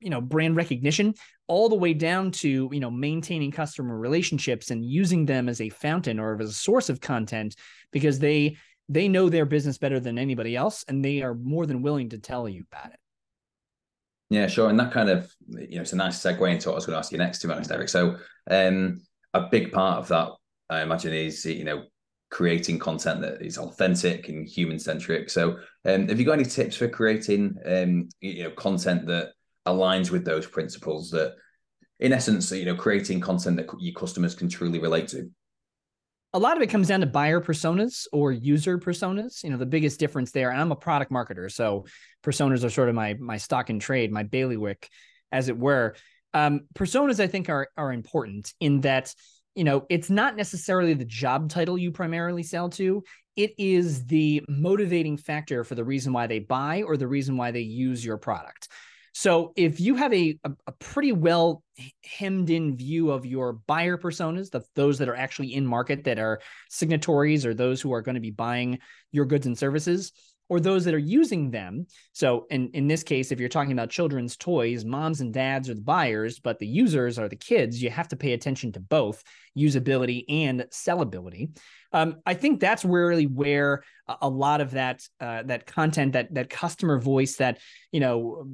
you 0.01 0.11
know 0.11 0.21
brand 0.21 0.57
recognition 0.57 1.15
all 1.47 1.69
the 1.69 1.77
way 1.77 1.93
down 1.93 2.31
to 2.31 2.69
you 2.73 2.81
know 2.81 2.91
maintaining 2.91 3.51
customer 3.51 3.99
relationships 3.99 4.71
and 4.71 4.85
using 4.85 5.27
them 5.27 5.49
as 5.49 5.61
a 5.61 5.69
fountain 5.69 6.19
or 6.19 6.41
as 6.41 6.51
a 6.51 6.55
source 6.55 6.89
of 6.89 7.01
content 7.01 7.55
because 7.93 8.19
they 8.19 8.57
they 8.89 9.09
know 9.09 9.29
their 9.29 9.47
business 9.47 9.79
better 9.79 10.01
than 10.01 10.19
anybody 10.19 10.57
else 10.57 10.85
and 10.89 11.05
they 11.05 11.23
are 11.23 11.35
more 11.35 11.67
than 11.67 11.83
willing 11.83 12.09
to 12.09 12.19
tell 12.19 12.49
you 12.49 12.65
about 12.73 12.93
it 12.93 12.99
Yeah, 14.29 14.49
sure. 14.49 14.69
And 14.69 14.79
that 14.81 14.93
kind 14.93 15.09
of, 15.09 15.33
you 15.49 15.77
know, 15.77 15.83
it's 15.83 15.93
a 15.93 15.97
nice 15.97 16.21
segue 16.21 16.51
into 16.51 16.69
what 16.69 16.75
I 16.75 16.77
was 16.77 16.87
going 16.87 16.95
to 16.95 16.99
ask 16.99 17.13
you 17.13 17.19
next, 17.19 17.39
to 17.41 17.47
be 17.47 17.53
honest, 17.53 17.71
Erik. 17.71 17.89
So, 17.89 18.17
um, 18.51 19.01
a 19.35 19.49
big 19.51 19.71
part 19.73 19.99
of 19.99 20.09
that, 20.09 20.31
I 20.69 20.83
imagine, 20.83 21.13
is 21.13 21.45
you 21.45 21.65
know 21.65 21.85
creating 22.31 22.79
content 22.79 23.21
that 23.21 23.41
is 23.41 23.57
authentic 23.59 24.29
and 24.29 24.49
human 24.49 24.79
centric. 24.79 25.31
So, 25.31 25.59
um, 25.85 26.09
have 26.09 26.19
you 26.19 26.27
got 26.27 26.33
any 26.33 26.45
tips 26.45 26.77
for 26.77 26.89
creating, 26.89 27.57
um, 27.65 28.09
you 28.21 28.45
know, 28.45 28.51
content 28.51 29.07
that 29.07 29.33
aligns 29.67 30.11
with 30.11 30.25
those 30.25 30.47
principles? 30.47 31.11
That, 31.11 31.37
in 32.01 32.13
essence, 32.13 32.51
you 32.51 32.65
know, 32.65 32.75
creating 32.75 33.21
content 33.21 33.57
that 33.59 33.69
your 33.79 33.95
customers 33.95 34.35
can 34.35 34.49
truly 34.49 34.81
relate 34.81 35.09
to. 35.09 35.31
A 36.33 36.39
lot 36.39 36.57
of 36.57 36.63
it 36.63 36.69
comes 36.69 36.89
down 36.89 37.01
to 37.01 37.07
buyer 37.07 37.41
personas 37.41 38.07
or 38.13 38.33
user 38.33 38.79
personas. 38.79 39.43
You 39.43 39.51
know, 39.51 39.57
the 39.57 39.67
biggest 39.67 39.99
difference 39.99 40.33
there. 40.33 40.53
I'm 40.53 40.73
a 40.73 40.77
product 40.77 41.11
marketer, 41.11 41.51
so 41.51 41.87
personas 42.23 42.65
are 42.65 42.71
sort 42.71 42.89
of 42.89 42.95
my 42.95 43.15
my 43.15 43.37
stock 43.37 43.71
and 43.71 43.81
trade, 43.81 44.13
my 44.13 44.23
bailiwick, 44.23 44.89
as 45.33 45.49
it 45.49 45.57
were. 45.57 45.95
Um, 46.35 46.67
personas, 46.75 47.21
I 47.21 47.27
think, 47.27 47.49
are 47.49 47.69
are 47.77 47.93
important 47.93 48.53
in 48.61 48.83
that 48.83 49.15
you 49.57 49.65
know, 49.65 49.87
it's 49.89 50.11
not 50.11 50.37
necessarily 50.37 50.93
the 50.93 51.05
job 51.05 51.49
title 51.49 51.79
you 51.79 51.91
primarily 51.91 52.43
sell 52.43 52.69
to. 52.69 53.03
It 53.37 53.55
is 53.59 54.05
the 54.05 54.43
motivating 54.49 55.17
factor 55.17 55.65
for 55.65 55.75
the 55.75 55.85
reason 55.85 56.13
why 56.13 56.27
they 56.27 56.41
buy 56.41 56.83
or 56.83 56.99
the 56.99 57.09
reason 57.09 57.39
why 57.39 57.51
they 57.51 57.61
use 57.61 58.05
your 58.05 58.19
product. 58.19 58.69
So 59.19 59.55
if 59.57 59.81
you 59.81 59.95
have 59.95 60.13
a, 60.13 60.39
a, 60.45 60.53
a 60.67 60.73
pretty 60.73 61.13
well 61.13 61.63
hemmed 62.05 62.51
in 62.51 62.77
view 62.77 63.11
of 63.11 63.25
your 63.25 63.55
buyer 63.55 63.97
personas, 63.97 64.51
the, 64.51 64.61
those 64.75 64.99
that 64.99 65.09
are 65.09 65.17
actually 65.17 65.55
in 65.55 65.67
market 65.67 66.05
that 66.05 66.19
are 66.19 66.43
signatories 66.69 67.47
or 67.47 67.55
those 67.55 67.81
who 67.81 67.95
are 67.95 68.03
going 68.03 68.17
to 68.17 68.21
be 68.21 68.31
buying 68.31 68.79
your 69.13 69.25
goods 69.25 69.47
and 69.47 69.57
services, 69.57 70.13
or 70.49 70.61
those 70.61 70.85
that 70.85 70.95
are 70.95 70.99
using 70.99 71.51
them. 71.51 71.87
So 72.13 72.47
in, 72.51 72.71
in 72.71 72.87
this 72.87 73.03
case, 73.03 73.33
if 73.33 73.41
you're 73.41 73.49
talking 73.49 73.73
about 73.73 73.91
children's 73.91 74.37
toys, 74.37 74.85
moms 74.85 75.21
and 75.21 75.33
dads 75.33 75.69
are 75.69 75.75
the 75.75 75.81
buyers, 75.81 76.39
but 76.39 76.59
the 76.59 76.67
users 76.67 77.19
are 77.19 77.29
the 77.29 77.37
kids. 77.37 77.83
You 77.83 77.91
have 77.91 78.09
to 78.09 78.17
pay 78.17 78.33
attention 78.33 78.73
to 78.73 78.81
both 78.81 79.23
usability 79.57 80.25
and 80.29 80.61
sellability. 80.71 81.57
Um, 81.93 82.17
I 82.27 82.35
think 82.35 82.61
that's 82.61 82.85
really 82.85 83.27
where 83.27 83.83
a 84.21 84.29
lot 84.29 84.61
of 84.61 84.73
that 84.73 85.03
uh, 85.21 85.45
that 85.45 85.67
content, 85.67 86.13
that 86.13 86.35
that 86.35 86.51
customer 86.51 86.99
voice, 86.99 87.37
that 87.37 87.59
you 87.91 88.01
know 88.01 88.47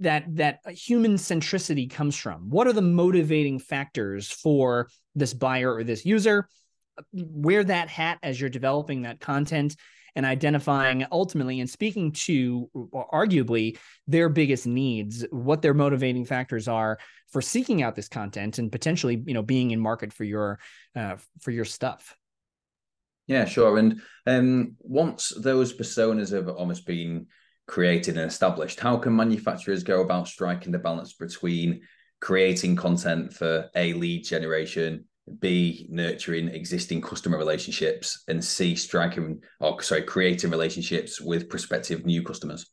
that 0.00 0.24
that 0.36 0.60
human 0.68 1.14
centricity 1.14 1.90
comes 1.90 2.16
from. 2.16 2.50
What 2.50 2.66
are 2.66 2.72
the 2.72 2.82
motivating 2.82 3.58
factors 3.58 4.30
for 4.30 4.88
this 5.14 5.34
buyer 5.34 5.74
or 5.74 5.82
this 5.82 6.06
user? 6.06 6.48
Wear 7.12 7.64
that 7.64 7.88
hat 7.88 8.18
as 8.22 8.40
you're 8.40 8.50
developing 8.50 9.02
that 9.02 9.18
content 9.18 9.74
and 10.16 10.24
identifying 10.24 11.06
ultimately 11.10 11.60
and 11.60 11.68
speaking 11.68 12.12
to 12.12 12.70
arguably 13.12 13.78
their 14.06 14.28
biggest 14.28 14.66
needs, 14.66 15.24
what 15.30 15.62
their 15.62 15.74
motivating 15.74 16.24
factors 16.24 16.68
are 16.68 16.98
for 17.30 17.42
seeking 17.42 17.82
out 17.82 17.96
this 17.96 18.08
content 18.08 18.58
and 18.58 18.70
potentially, 18.70 19.22
you 19.26 19.34
know, 19.34 19.42
being 19.42 19.70
in 19.72 19.80
market 19.80 20.12
for 20.12 20.24
your 20.24 20.58
uh, 20.94 21.16
for 21.40 21.50
your 21.50 21.64
stuff. 21.64 22.16
Yeah, 23.26 23.46
sure. 23.46 23.78
And 23.78 24.02
um, 24.26 24.76
once 24.80 25.32
those 25.36 25.72
personas 25.72 26.30
have 26.32 26.48
almost 26.48 26.86
been 26.86 27.26
created 27.66 28.18
and 28.18 28.30
established, 28.30 28.80
how 28.80 28.98
can 28.98 29.16
manufacturers 29.16 29.82
go 29.82 30.02
about 30.02 30.28
striking 30.28 30.72
the 30.72 30.78
balance 30.78 31.14
between 31.14 31.80
creating 32.20 32.76
content 32.76 33.32
for 33.32 33.70
a 33.74 33.94
lead 33.94 34.24
generation 34.24 35.06
B 35.40 35.86
nurturing 35.90 36.48
existing 36.48 37.00
customer 37.00 37.38
relationships, 37.38 38.24
and 38.28 38.44
C 38.44 38.76
striking 38.76 39.40
or 39.60 39.80
sorry 39.82 40.02
creating 40.02 40.50
relationships 40.50 41.20
with 41.20 41.48
prospective 41.48 42.04
new 42.04 42.22
customers. 42.22 42.70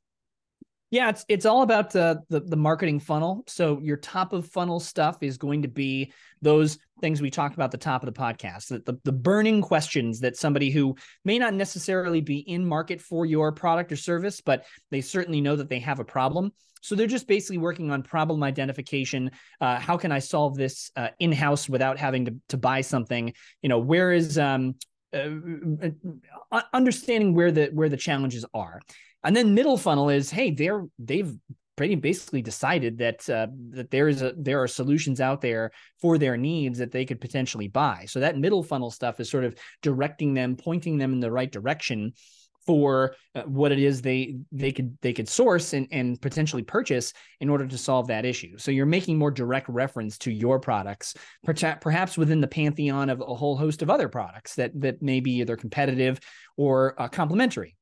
Yeah, 0.91 1.07
it's 1.07 1.24
it's 1.29 1.45
all 1.45 1.62
about 1.62 1.91
the, 1.91 2.21
the 2.29 2.41
the 2.41 2.57
marketing 2.57 3.00
funnel. 3.00 3.45
So 3.48 3.79
your 3.81 3.95
top 3.95 4.33
of 4.33 4.45
funnel 4.45 4.81
stuff 4.81 5.17
is 5.21 5.38
going 5.38 5.62
to 5.62 5.69
be 5.69 6.12
those 6.41 6.77
things 7.00 7.21
we 7.21 7.31
talked 7.31 7.55
about 7.55 7.71
the 7.71 7.77
top 7.77 8.03
of 8.03 8.13
the 8.13 8.19
podcast, 8.19 8.67
the, 8.67 8.79
the, 8.79 9.00
the 9.05 9.12
burning 9.13 9.62
questions 9.62 10.19
that 10.19 10.36
somebody 10.36 10.69
who 10.69 10.95
may 11.24 11.39
not 11.39 11.53
necessarily 11.53 12.19
be 12.19 12.39
in 12.39 12.65
market 12.65 13.00
for 13.00 13.25
your 13.25 13.53
product 13.53 13.91
or 13.91 13.95
service, 13.95 14.41
but 14.41 14.65
they 14.91 15.00
certainly 15.00 15.39
know 15.39 15.55
that 15.55 15.69
they 15.69 15.79
have 15.79 16.00
a 16.00 16.05
problem. 16.05 16.51
So 16.81 16.95
they're 16.95 17.07
just 17.07 17.27
basically 17.27 17.57
working 17.57 17.89
on 17.89 18.03
problem 18.03 18.43
identification. 18.43 19.31
Uh, 19.62 19.79
how 19.79 19.95
can 19.95 20.12
I 20.12 20.19
solve 20.19 20.57
this 20.57 20.91
uh, 20.98 21.10
in 21.19 21.31
house 21.31 21.69
without 21.69 22.00
having 22.00 22.25
to 22.25 22.36
to 22.50 22.57
buy 22.57 22.81
something? 22.81 23.33
You 23.62 23.69
know, 23.69 23.79
where 23.79 24.12
is 24.12 24.38
um, 24.38 24.75
uh, 25.13 25.29
uh 26.51 26.62
understanding 26.74 27.33
where 27.33 27.53
the 27.53 27.67
where 27.67 27.88
the 27.88 27.98
challenges 27.98 28.43
are 28.53 28.81
and 29.24 29.36
then 29.36 29.54
middle 29.54 29.78
funnel 29.78 30.10
is, 30.10 30.30
hey, 30.30 30.51
they're 30.51 30.86
they've 31.00 31.34
pretty 31.75 31.96
basically 31.96 32.42
decided 32.42 32.98
that 33.00 33.28
uh, 33.30 33.48
that 33.72 33.90
there 33.90 34.08
is 34.08 34.22
a 34.22 34.34
there 34.38 34.62
are 34.62 34.68
solutions 34.68 35.20
out 35.20 35.42
there 35.42 35.72
for 36.00 36.18
their 36.18 36.38
needs 36.38 36.78
that 36.78 36.92
they 36.92 37.06
could 37.06 37.22
potentially 37.22 37.68
buy. 37.68 38.06
So 38.08 38.20
that 38.20 38.38
middle 38.38 38.63
funnel 38.63 38.92
stuff 38.92 39.20
is 39.20 39.30
sort 39.30 39.46
of 39.46 39.56
directing 39.82 40.34
them, 40.34 40.56
pointing 40.56 40.98
them 40.98 41.13
in 41.13 41.20
the 41.20 41.32
right 41.32 41.51
direction 41.51 42.13
for 42.68 43.16
uh, 43.34 43.42
what 43.44 43.72
it 43.72 43.80
is 43.80 44.01
they 44.01 44.36
they 44.51 44.72
could 44.72 44.96
they 45.01 45.13
could 45.13 45.28
source 45.28 45.74
and, 45.74 45.88
and 45.92 46.22
potentially 46.22 46.62
purchase 46.62 47.13
in 47.40 47.50
order 47.50 47.66
to 47.66 47.78
solve 47.78 48.08
that 48.08 48.25
issue. 48.25 48.58
So 48.58 48.70
you're 48.70 48.86
making 48.86 49.18
more 49.18 49.32
direct 49.32 49.68
reference 49.68 50.18
to 50.20 50.32
your 50.32 50.60
products, 50.60 51.16
perhaps 51.44 52.18
within 52.18 52.42
the 52.42 52.48
pantheon 52.48 53.10
of 53.10 53.22
a 53.22 53.36
whole 53.36 53.58
host 53.58 53.82
of 53.82 53.90
other 53.90 54.10
products 54.10 54.56
that 54.56 54.80
that 54.82 55.01
may 55.01 55.20
be 55.20 55.40
either 55.40 55.56
competitive 55.56 56.20
or 56.58 57.01
uh, 57.01 57.08
complementary 57.08 57.75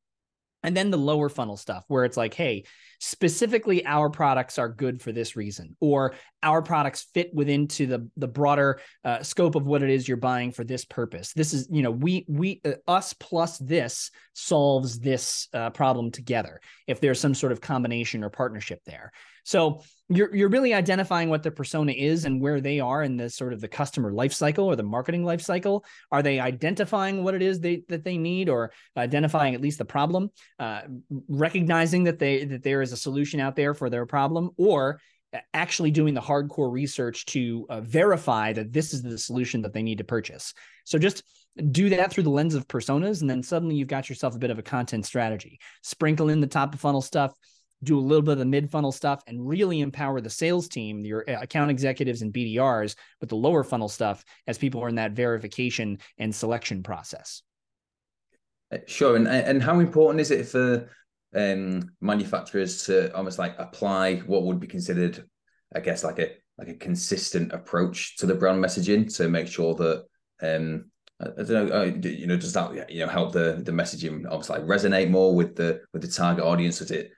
and 0.64 0.76
then 0.76 0.92
the 0.92 0.98
lower 0.98 1.30
funnel 1.30 1.58
stuff 1.58 1.84
where 1.88 2.06
it's 2.06 2.18
like 2.18 2.34
hey 2.34 2.64
specifically 3.00 3.86
our 3.86 4.10
products 4.10 4.60
are 4.60 4.70
good 4.70 5.02
for 5.02 5.12
this 5.12 5.36
reason 5.36 5.76
or 5.80 6.14
our 6.44 6.62
products 6.62 7.08
fit 7.14 7.34
within 7.34 7.68
to 7.68 7.88
the 7.88 8.10
the 8.18 8.28
broader 8.28 8.80
uh, 9.06 9.24
scope 9.24 9.56
of 9.56 9.66
what 9.66 9.82
it 9.82 9.90
is 9.90 10.08
you're 10.08 10.18
buying 10.18 10.52
for 10.52 10.64
this 10.64 10.86
purpose 10.86 11.34
this 11.34 11.54
is 11.54 11.68
you 11.72 11.82
know 11.82 11.92
we 11.92 12.26
we 12.28 12.62
uh, 12.66 12.72
us 12.88 13.14
plus 13.14 13.58
this 13.58 14.12
solves 14.34 15.00
this 15.00 15.48
uh, 15.54 15.70
problem 15.70 16.12
together 16.12 16.60
if 16.88 17.00
there's 17.00 17.20
some 17.20 17.34
sort 17.34 17.52
of 17.52 17.62
combination 17.62 18.24
or 18.24 18.30
partnership 18.30 18.80
there 18.86 19.12
so 19.44 19.82
you're 20.10 20.36
you're 20.36 20.50
really 20.50 20.74
identifying 20.74 21.30
what 21.30 21.44
the 21.44 21.52
persona 21.52 21.92
is 21.92 22.26
and 22.26 22.42
where 22.42 22.62
they 22.62 22.80
are 22.80 23.04
in 23.04 23.18
the 23.18 23.30
sort 23.30 23.54
of 23.54 23.62
the 23.62 23.68
customer 23.68 24.12
life 24.12 24.34
cycle 24.34 24.66
or 24.66 24.76
the 24.76 24.84
marketing 24.84 25.24
life 25.24 25.42
cycle. 25.42 25.86
Are 26.12 26.24
they 26.24 26.40
identifying 26.40 27.24
what 27.24 27.36
it 27.36 27.42
is 27.42 27.60
they 27.60 27.84
that 27.90 28.04
they 28.04 28.18
need 28.18 28.50
or 28.50 28.72
identifying 28.98 29.56
at 29.56 29.62
least 29.62 29.78
the 29.78 29.86
problem, 29.86 30.30
uh, 30.60 30.82
recognizing 31.28 32.04
that 32.06 32.20
they 32.20 32.46
that 32.46 32.64
there 32.64 32.82
is 32.82 32.89
a 32.92 32.98
solution 32.98 33.40
out 33.40 33.56
there 33.56 33.74
for 33.74 33.90
their 33.90 34.06
problem, 34.06 34.52
or 34.58 35.00
actually 35.54 35.92
doing 35.92 36.14
the 36.14 36.22
hardcore 36.22 36.72
research 36.72 37.26
to 37.28 37.66
uh, 37.70 37.82
verify 37.82 38.52
that 38.52 38.74
this 38.74 38.94
is 38.94 39.04
the 39.04 39.18
solution 39.18 39.62
that 39.62 39.74
they 39.74 39.84
need 39.84 40.00
to 40.00 40.04
purchase. 40.04 40.54
So 40.86 40.98
just 40.98 41.24
do 41.72 41.90
that 41.90 42.12
through 42.12 42.24
the 42.24 42.30
lens 42.30 42.56
of 42.56 42.68
personas, 42.68 43.22
and 43.22 43.30
then 43.30 43.44
suddenly 43.44 43.76
you've 43.76 43.88
got 43.88 44.10
yourself 44.10 44.36
a 44.36 44.40
bit 44.40 44.52
of 44.52 44.60
a 44.60 44.64
content 44.64 45.06
strategy. 45.06 45.60
Sprinkle 45.84 46.30
in 46.30 46.40
the 46.40 46.48
top 46.48 46.74
of 46.74 46.80
funnel 46.80 47.02
stuff 47.02 47.34
do 47.84 47.98
a 47.98 48.02
little 48.02 48.22
bit 48.22 48.34
of 48.34 48.40
the 48.40 48.46
mid 48.46 48.70
funnel 48.70 48.92
stuff 48.92 49.24
and 49.28 49.48
really 49.48 49.80
empower 49.80 50.20
the 50.20 50.30
sales 50.30 50.68
team, 50.68 51.06
your 51.06 51.22
account 51.22 51.72
executives 51.72 52.22
and 52.22 52.34
BDRs 52.34 52.96
with 53.22 53.30
the 53.30 53.36
lower 53.36 53.64
funnel 53.64 53.88
stuff 53.88 54.24
as 54.48 54.58
people 54.58 54.84
are 54.84 54.90
in 54.90 54.96
that 54.96 55.14
verification 55.14 55.98
and 56.18 56.34
selection 56.34 56.84
process. 56.84 57.42
Uh, 58.72 58.78
sure. 58.86 59.16
And, 59.16 59.28
and 59.28 59.64
how 59.64 59.80
important 59.80 60.22
is 60.22 60.32
it 60.32 60.48
for 60.48 60.90
um, 61.36 61.92
manufacturers 62.02 62.86
to 62.86 63.16
almost 63.16 63.40
like 63.40 63.56
apply 63.58 64.18
what 64.20 64.44
would 64.44 64.60
be 64.60 64.68
considered, 64.68 65.24
I 65.76 65.80
guess, 65.80 66.04
like 66.04 66.20
a 66.20 66.32
like 66.58 66.68
a 66.68 66.76
consistent 66.76 67.54
approach 67.54 68.18
to 68.18 68.26
the 68.26 68.36
brand 68.36 68.64
messaging 68.64 69.16
to 69.16 69.30
make 69.30 69.48
sure 69.48 69.76
that 69.76 70.06
um, 70.42 70.86
I 71.22 71.44
don't 71.44 71.50
know, 71.50 71.68
uh, 71.68 71.92
you 72.02 72.28
know, 72.28 72.38
does 72.38 72.54
that 72.54 72.90
you 72.92 73.06
know 73.06 73.12
help 73.12 73.34
the 73.34 73.62
the 73.64 73.72
messaging 73.72 74.26
obviously 74.30 74.60
like 74.60 74.68
resonate 74.68 75.10
more 75.10 75.36
with 75.36 75.56
the 75.56 75.82
with 75.94 76.02
the 76.02 76.08
target 76.08 76.44
audience? 76.44 76.80
Does 76.80 76.92
it 76.92 77.12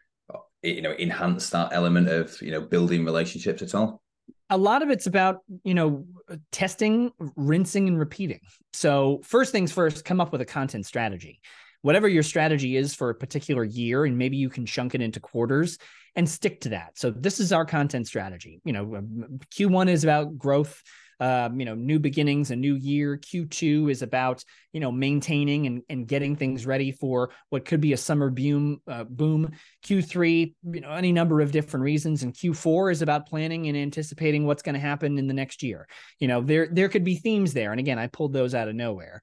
you 0.64 0.82
know 0.82 0.94
enhance 0.94 1.50
that 1.52 1.70
element 1.72 2.10
of 2.10 2.40
you 2.42 2.52
know 2.52 2.62
building 2.62 3.06
relationships 3.06 3.62
at 3.62 3.76
all? 3.76 4.02
A 4.50 4.58
lot 4.58 4.82
of 4.82 4.90
it's 4.90 5.08
about 5.08 5.40
you 5.64 5.74
know 5.74 6.06
testing 6.52 7.12
rinsing 7.36 7.88
and 7.88 8.00
repeating. 8.00 8.42
So 8.74 9.22
first 9.24 9.52
things 9.52 9.72
first 9.72 10.04
come 10.04 10.20
up 10.20 10.32
with 10.32 10.42
a 10.42 10.46
content 10.46 10.86
strategy 10.86 11.40
whatever 11.82 12.08
your 12.08 12.24
strategy 12.24 12.78
is 12.78 12.94
for 12.94 13.10
a 13.10 13.16
particular 13.16 13.64
year 13.64 14.06
and 14.06 14.18
maybe 14.18 14.38
you 14.38 14.50
can 14.50 14.66
chunk 14.66 14.96
it 14.96 15.02
into 15.02 15.20
quarters 15.20 15.78
and 16.16 16.30
stick 16.30 16.62
to 16.62 16.70
that 16.70 16.98
so 16.98 17.12
this 17.12 17.40
is 17.40 17.52
our 17.52 17.66
content 17.66 18.08
strategy 18.08 18.62
you 18.64 18.74
know 18.74 18.86
q1 19.52 19.90
is 19.90 20.04
about 20.04 20.38
growth 20.38 20.82
um, 21.22 21.60
you 21.60 21.68
know, 21.68 21.76
new 21.76 22.00
beginnings, 22.00 22.50
a 22.50 22.56
new 22.56 22.74
year. 22.74 23.16
Q2 23.16 23.92
is 23.92 24.02
about, 24.02 24.44
you 24.74 24.80
know, 24.80 24.92
maintaining 24.92 25.68
and, 25.68 25.84
and 25.88 26.08
getting 26.08 26.36
things 26.36 26.66
ready 26.66 26.92
for 26.92 27.30
what 27.50 27.64
could 27.64 27.80
be 27.80 27.94
a 27.94 27.98
summer 27.98 28.32
boom. 28.32 28.82
Uh, 28.88 29.04
boom. 29.04 29.52
Q3, 29.86 30.56
you 30.74 30.82
know, 30.82 30.90
any 30.90 31.12
number 31.12 31.40
of 31.40 31.52
different 31.52 31.84
reasons, 31.84 32.24
and 32.24 32.34
Q4 32.34 32.92
is 32.92 33.04
about 33.04 33.28
planning 33.28 33.68
and 33.68 33.78
anticipating 33.78 34.48
what's 34.48 34.64
going 34.64 34.74
to 34.74 34.80
happen 34.80 35.20
in 35.20 35.28
the 35.28 35.34
next 35.36 35.62
year. 35.62 35.88
You 36.18 36.28
know, 36.28 36.42
there 36.42 36.68
there 36.72 36.90
could 36.90 37.04
be 37.04 37.16
themes 37.16 37.54
there, 37.54 37.70
and 37.70 37.80
again, 37.80 38.00
I 38.00 38.08
pulled 38.08 38.34
those 38.34 38.56
out 38.56 38.68
of 38.68 38.74
nowhere 38.74 39.22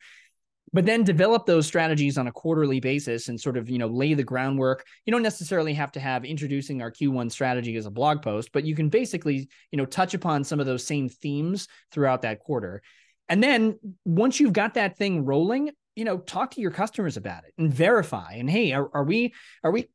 but 0.72 0.86
then 0.86 1.02
develop 1.04 1.46
those 1.46 1.66
strategies 1.66 2.18
on 2.18 2.26
a 2.26 2.32
quarterly 2.32 2.80
basis 2.80 3.28
and 3.28 3.40
sort 3.40 3.56
of 3.56 3.68
you 3.68 3.78
know 3.78 3.86
lay 3.86 4.14
the 4.14 4.22
groundwork. 4.22 4.84
You 5.04 5.12
don't 5.12 5.22
necessarily 5.22 5.74
have 5.74 5.92
to 5.92 6.00
have 6.00 6.24
introducing 6.24 6.82
our 6.82 6.90
q1 6.90 7.30
strategy 7.30 7.76
as 7.76 7.86
a 7.86 7.90
blog 7.90 8.22
post 8.22 8.50
but 8.52 8.64
you 8.64 8.74
can 8.74 8.88
basically 8.88 9.48
you 9.70 9.76
know 9.76 9.86
touch 9.86 10.14
upon 10.14 10.44
some 10.44 10.60
of 10.60 10.66
those 10.66 10.86
same 10.86 11.08
themes 11.08 11.68
throughout 11.92 12.22
that 12.22 12.40
quarter. 12.40 12.82
And 13.30 13.42
then 13.42 13.78
once 14.04 14.40
you've 14.40 14.54
got 14.54 14.74
that 14.74 14.96
thing 14.96 15.24
rolling 15.24 15.70
you 15.96 16.04
know 16.04 16.18
talk 16.18 16.52
to 16.52 16.60
your 16.60 16.70
customers 16.70 17.16
about 17.16 17.44
it 17.44 17.52
and 17.58 17.72
verify 17.72 18.34
and 18.34 18.48
hey 18.48 18.72
are, 18.72 18.88
are 18.94 19.04
we 19.04 19.34
are 19.64 19.72
we 19.72 19.88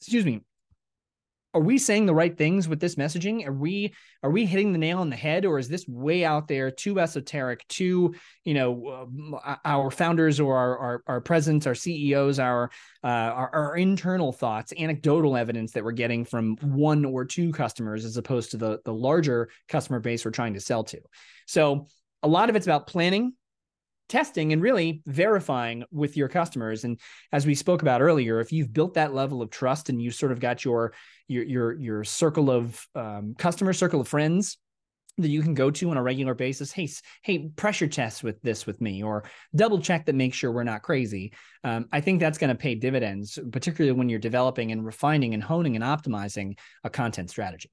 excuse 0.00 0.24
me 0.24 0.40
are 1.54 1.60
we 1.60 1.78
saying 1.78 2.06
the 2.06 2.14
right 2.14 2.36
things 2.36 2.66
with 2.68 2.80
this 2.80 2.96
messaging? 2.96 3.46
Are 3.46 3.52
we 3.52 3.94
are 4.24 4.30
we 4.30 4.44
hitting 4.44 4.72
the 4.72 4.78
nail 4.78 4.98
on 4.98 5.08
the 5.08 5.16
head 5.16 5.44
or 5.44 5.58
is 5.58 5.68
this 5.68 5.86
way 5.86 6.24
out 6.24 6.48
there 6.48 6.70
too 6.70 6.98
esoteric 6.98 7.66
too 7.68 8.14
you 8.44 8.54
know 8.54 9.08
uh, 9.44 9.56
our 9.64 9.90
founders 9.90 10.40
or 10.40 10.56
our, 10.56 10.78
our, 10.78 11.02
our 11.06 11.20
presidents 11.20 11.66
our 11.66 11.74
ceos 11.74 12.38
our, 12.38 12.70
uh, 13.04 13.06
our 13.06 13.54
our 13.54 13.76
internal 13.76 14.32
thoughts 14.32 14.72
anecdotal 14.76 15.36
evidence 15.36 15.72
that 15.72 15.84
we're 15.84 15.92
getting 15.92 16.24
from 16.24 16.56
one 16.56 17.04
or 17.04 17.24
two 17.24 17.52
customers 17.52 18.04
as 18.04 18.16
opposed 18.16 18.50
to 18.50 18.56
the 18.56 18.80
the 18.84 18.92
larger 18.92 19.48
customer 19.68 20.00
base 20.00 20.24
we're 20.24 20.32
trying 20.32 20.54
to 20.54 20.60
sell 20.60 20.82
to? 20.82 21.00
So 21.46 21.86
a 22.22 22.28
lot 22.28 22.50
of 22.50 22.56
it's 22.56 22.66
about 22.66 22.88
planning 22.88 23.34
testing 24.08 24.52
and 24.52 24.62
really 24.62 25.02
verifying 25.06 25.84
with 25.90 26.16
your 26.16 26.28
customers. 26.28 26.84
And 26.84 27.00
as 27.32 27.46
we 27.46 27.54
spoke 27.54 27.82
about 27.82 28.02
earlier 28.02 28.40
if 28.40 28.52
you've 28.52 28.72
built 28.72 28.94
that 28.94 29.14
level 29.14 29.42
of 29.42 29.50
trust 29.50 29.88
and 29.88 30.00
you 30.00 30.10
sort 30.10 30.32
of 30.32 30.40
got 30.40 30.64
your 30.64 30.92
your 31.28 31.44
your, 31.44 31.72
your 31.72 32.04
circle 32.04 32.50
of 32.50 32.86
um, 32.94 33.34
customer 33.36 33.72
circle 33.72 34.00
of 34.00 34.08
friends 34.08 34.58
that 35.16 35.28
you 35.28 35.42
can 35.42 35.54
go 35.54 35.70
to 35.70 35.90
on 35.90 35.96
a 35.96 36.02
regular 36.02 36.34
basis 36.34 36.72
hey 36.72 36.88
hey 37.22 37.48
pressure 37.54 37.86
test 37.86 38.24
with 38.24 38.40
this 38.42 38.66
with 38.66 38.80
me 38.80 39.02
or 39.02 39.24
double 39.54 39.78
check 39.78 40.06
that 40.06 40.14
make 40.14 40.34
sure 40.34 40.50
we're 40.50 40.64
not 40.64 40.82
crazy 40.82 41.32
um, 41.62 41.86
i 41.92 42.00
think 42.00 42.18
that's 42.18 42.36
going 42.36 42.48
to 42.48 42.56
pay 42.56 42.74
dividends 42.74 43.38
particularly 43.52 43.96
when 43.96 44.08
you're 44.08 44.18
developing 44.18 44.72
and 44.72 44.84
refining 44.84 45.32
and 45.32 45.42
honing 45.42 45.76
and 45.76 45.84
optimizing 45.84 46.58
a 46.82 46.90
content 46.90 47.30
strategy. 47.30 47.70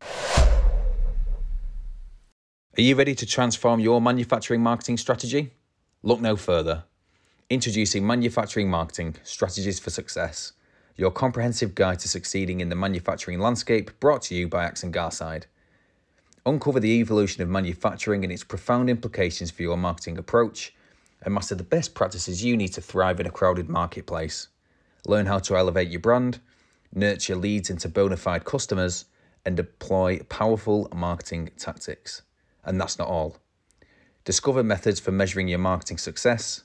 Are 2.77 2.81
you 2.81 2.95
ready 2.95 3.15
to 3.15 3.25
transform 3.25 3.81
your 3.81 3.99
manufacturing 3.99 4.61
marketing 4.61 4.97
strategy 4.97 5.51
Look 6.03 6.19
no 6.19 6.35
further. 6.35 6.85
Introducing 7.47 8.07
Manufacturing 8.07 8.67
Marketing 8.67 9.15
Strategies 9.23 9.77
for 9.77 9.91
Success, 9.91 10.53
your 10.95 11.11
comprehensive 11.11 11.75
guide 11.75 11.99
to 11.99 12.07
succeeding 12.07 12.59
in 12.59 12.69
the 12.69 12.75
manufacturing 12.75 13.37
landscape, 13.37 13.91
brought 13.99 14.23
to 14.23 14.33
you 14.33 14.47
by 14.47 14.63
Axe 14.63 14.81
and 14.81 14.91
Garside. 14.91 15.45
Uncover 16.43 16.79
the 16.79 16.99
evolution 16.99 17.43
of 17.43 17.49
manufacturing 17.49 18.23
and 18.23 18.33
its 18.33 18.43
profound 18.43 18.89
implications 18.89 19.51
for 19.51 19.61
your 19.61 19.77
marketing 19.77 20.17
approach, 20.17 20.73
and 21.21 21.35
master 21.35 21.53
the 21.53 21.61
best 21.61 21.93
practices 21.93 22.43
you 22.43 22.57
need 22.57 22.73
to 22.73 22.81
thrive 22.81 23.19
in 23.19 23.27
a 23.27 23.31
crowded 23.31 23.69
marketplace. 23.69 24.47
Learn 25.05 25.27
how 25.27 25.37
to 25.37 25.55
elevate 25.55 25.89
your 25.89 25.99
brand, 25.99 26.39
nurture 26.91 27.35
leads 27.35 27.69
into 27.69 27.87
bona 27.87 28.17
fide 28.17 28.43
customers, 28.43 29.05
and 29.45 29.55
deploy 29.55 30.17
powerful 30.29 30.89
marketing 30.95 31.51
tactics. 31.59 32.23
And 32.65 32.81
that's 32.81 32.97
not 32.97 33.07
all. 33.07 33.37
Discover 34.23 34.63
methods 34.63 34.99
for 34.99 35.11
measuring 35.11 35.47
your 35.47 35.59
marketing 35.59 35.97
success, 35.97 36.63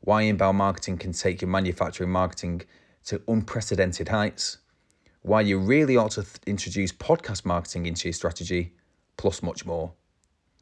why 0.00 0.22
inbound 0.22 0.58
marketing 0.58 0.98
can 0.98 1.12
take 1.12 1.40
your 1.40 1.48
manufacturing 1.48 2.10
marketing 2.10 2.62
to 3.04 3.22
unprecedented 3.26 4.08
heights, 4.08 4.58
why 5.22 5.40
you 5.40 5.58
really 5.58 5.96
ought 5.96 6.10
to 6.12 6.22
th- 6.22 6.36
introduce 6.46 6.92
podcast 6.92 7.46
marketing 7.46 7.86
into 7.86 8.08
your 8.08 8.12
strategy, 8.12 8.74
plus 9.16 9.42
much 9.42 9.64
more. 9.64 9.92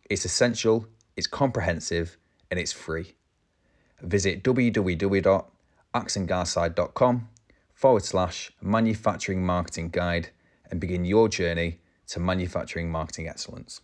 It's 0.08 0.24
essential, 0.24 0.86
it's 1.16 1.26
comprehensive, 1.26 2.16
and 2.50 2.60
it's 2.60 2.72
free. 2.72 3.16
Visit 4.00 4.44
www.axandgarside.com 4.44 7.28
forward 7.74 8.04
slash 8.04 8.52
manufacturing 8.62 9.44
marketing 9.44 9.88
guide 9.88 10.28
and 10.70 10.80
begin 10.80 11.04
your 11.04 11.28
journey 11.28 11.80
to 12.06 12.20
manufacturing 12.20 12.88
marketing 12.90 13.28
excellence. 13.28 13.80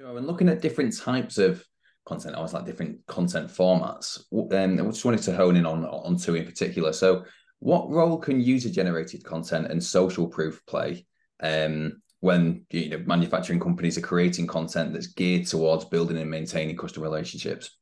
And 0.00 0.26
looking 0.26 0.48
at 0.48 0.62
different 0.62 0.96
types 0.96 1.38
of 1.38 1.64
content, 2.06 2.36
I 2.36 2.40
was 2.40 2.54
like 2.54 2.64
different 2.64 3.04
content 3.06 3.50
formats. 3.50 4.20
Um, 4.32 4.52
I 4.52 4.90
just 4.90 5.04
wanted 5.04 5.22
to 5.22 5.34
hone 5.34 5.56
in 5.56 5.66
on 5.66 5.84
on 5.84 6.16
two 6.16 6.36
in 6.36 6.44
particular. 6.44 6.92
So, 6.92 7.24
what 7.58 7.90
role 7.90 8.18
can 8.18 8.40
user 8.40 8.70
generated 8.70 9.24
content 9.24 9.66
and 9.70 9.82
social 9.82 10.28
proof 10.28 10.64
play 10.66 11.04
um, 11.42 12.00
when 12.20 12.64
you 12.70 12.90
know 12.90 12.98
manufacturing 13.06 13.58
companies 13.58 13.98
are 13.98 14.02
creating 14.02 14.46
content 14.46 14.92
that's 14.92 15.08
geared 15.08 15.46
towards 15.46 15.84
building 15.86 16.18
and 16.18 16.30
maintaining 16.30 16.76
customer 16.76 17.04
relationships? 17.04 17.76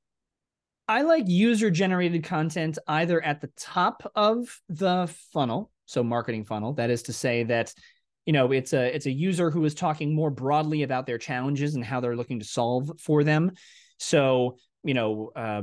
I 0.89 1.03
like 1.03 1.25
user 1.27 1.71
generated 1.71 2.25
content 2.25 2.79
either 2.87 3.21
at 3.21 3.41
the 3.41 3.51
top 3.59 4.11
of 4.15 4.61
the 4.69 5.13
funnel, 5.33 5.71
so 5.85 6.03
marketing 6.03 6.45
funnel. 6.45 6.73
That 6.75 6.91
is 6.91 7.03
to 7.05 7.13
say 7.13 7.43
that 7.45 7.75
you 8.27 8.33
know 8.33 8.53
it's 8.53 8.73
a 8.73 8.95
it's 8.95 9.07
a 9.07 9.11
user 9.11 9.51
who 9.51 9.65
is 9.65 9.75
talking 9.75 10.15
more 10.15 10.31
broadly 10.31 10.83
about 10.83 11.07
their 11.07 11.19
challenges 11.19 11.75
and 11.75 11.85
how 11.85 12.01
they're 12.01 12.17
looking 12.17 12.41
to 12.41 12.45
solve 12.45 12.91
for 13.01 13.25
them. 13.25 13.53
So 13.99 14.59
you 14.83 14.95
know 14.95 15.33
uh, 15.35 15.63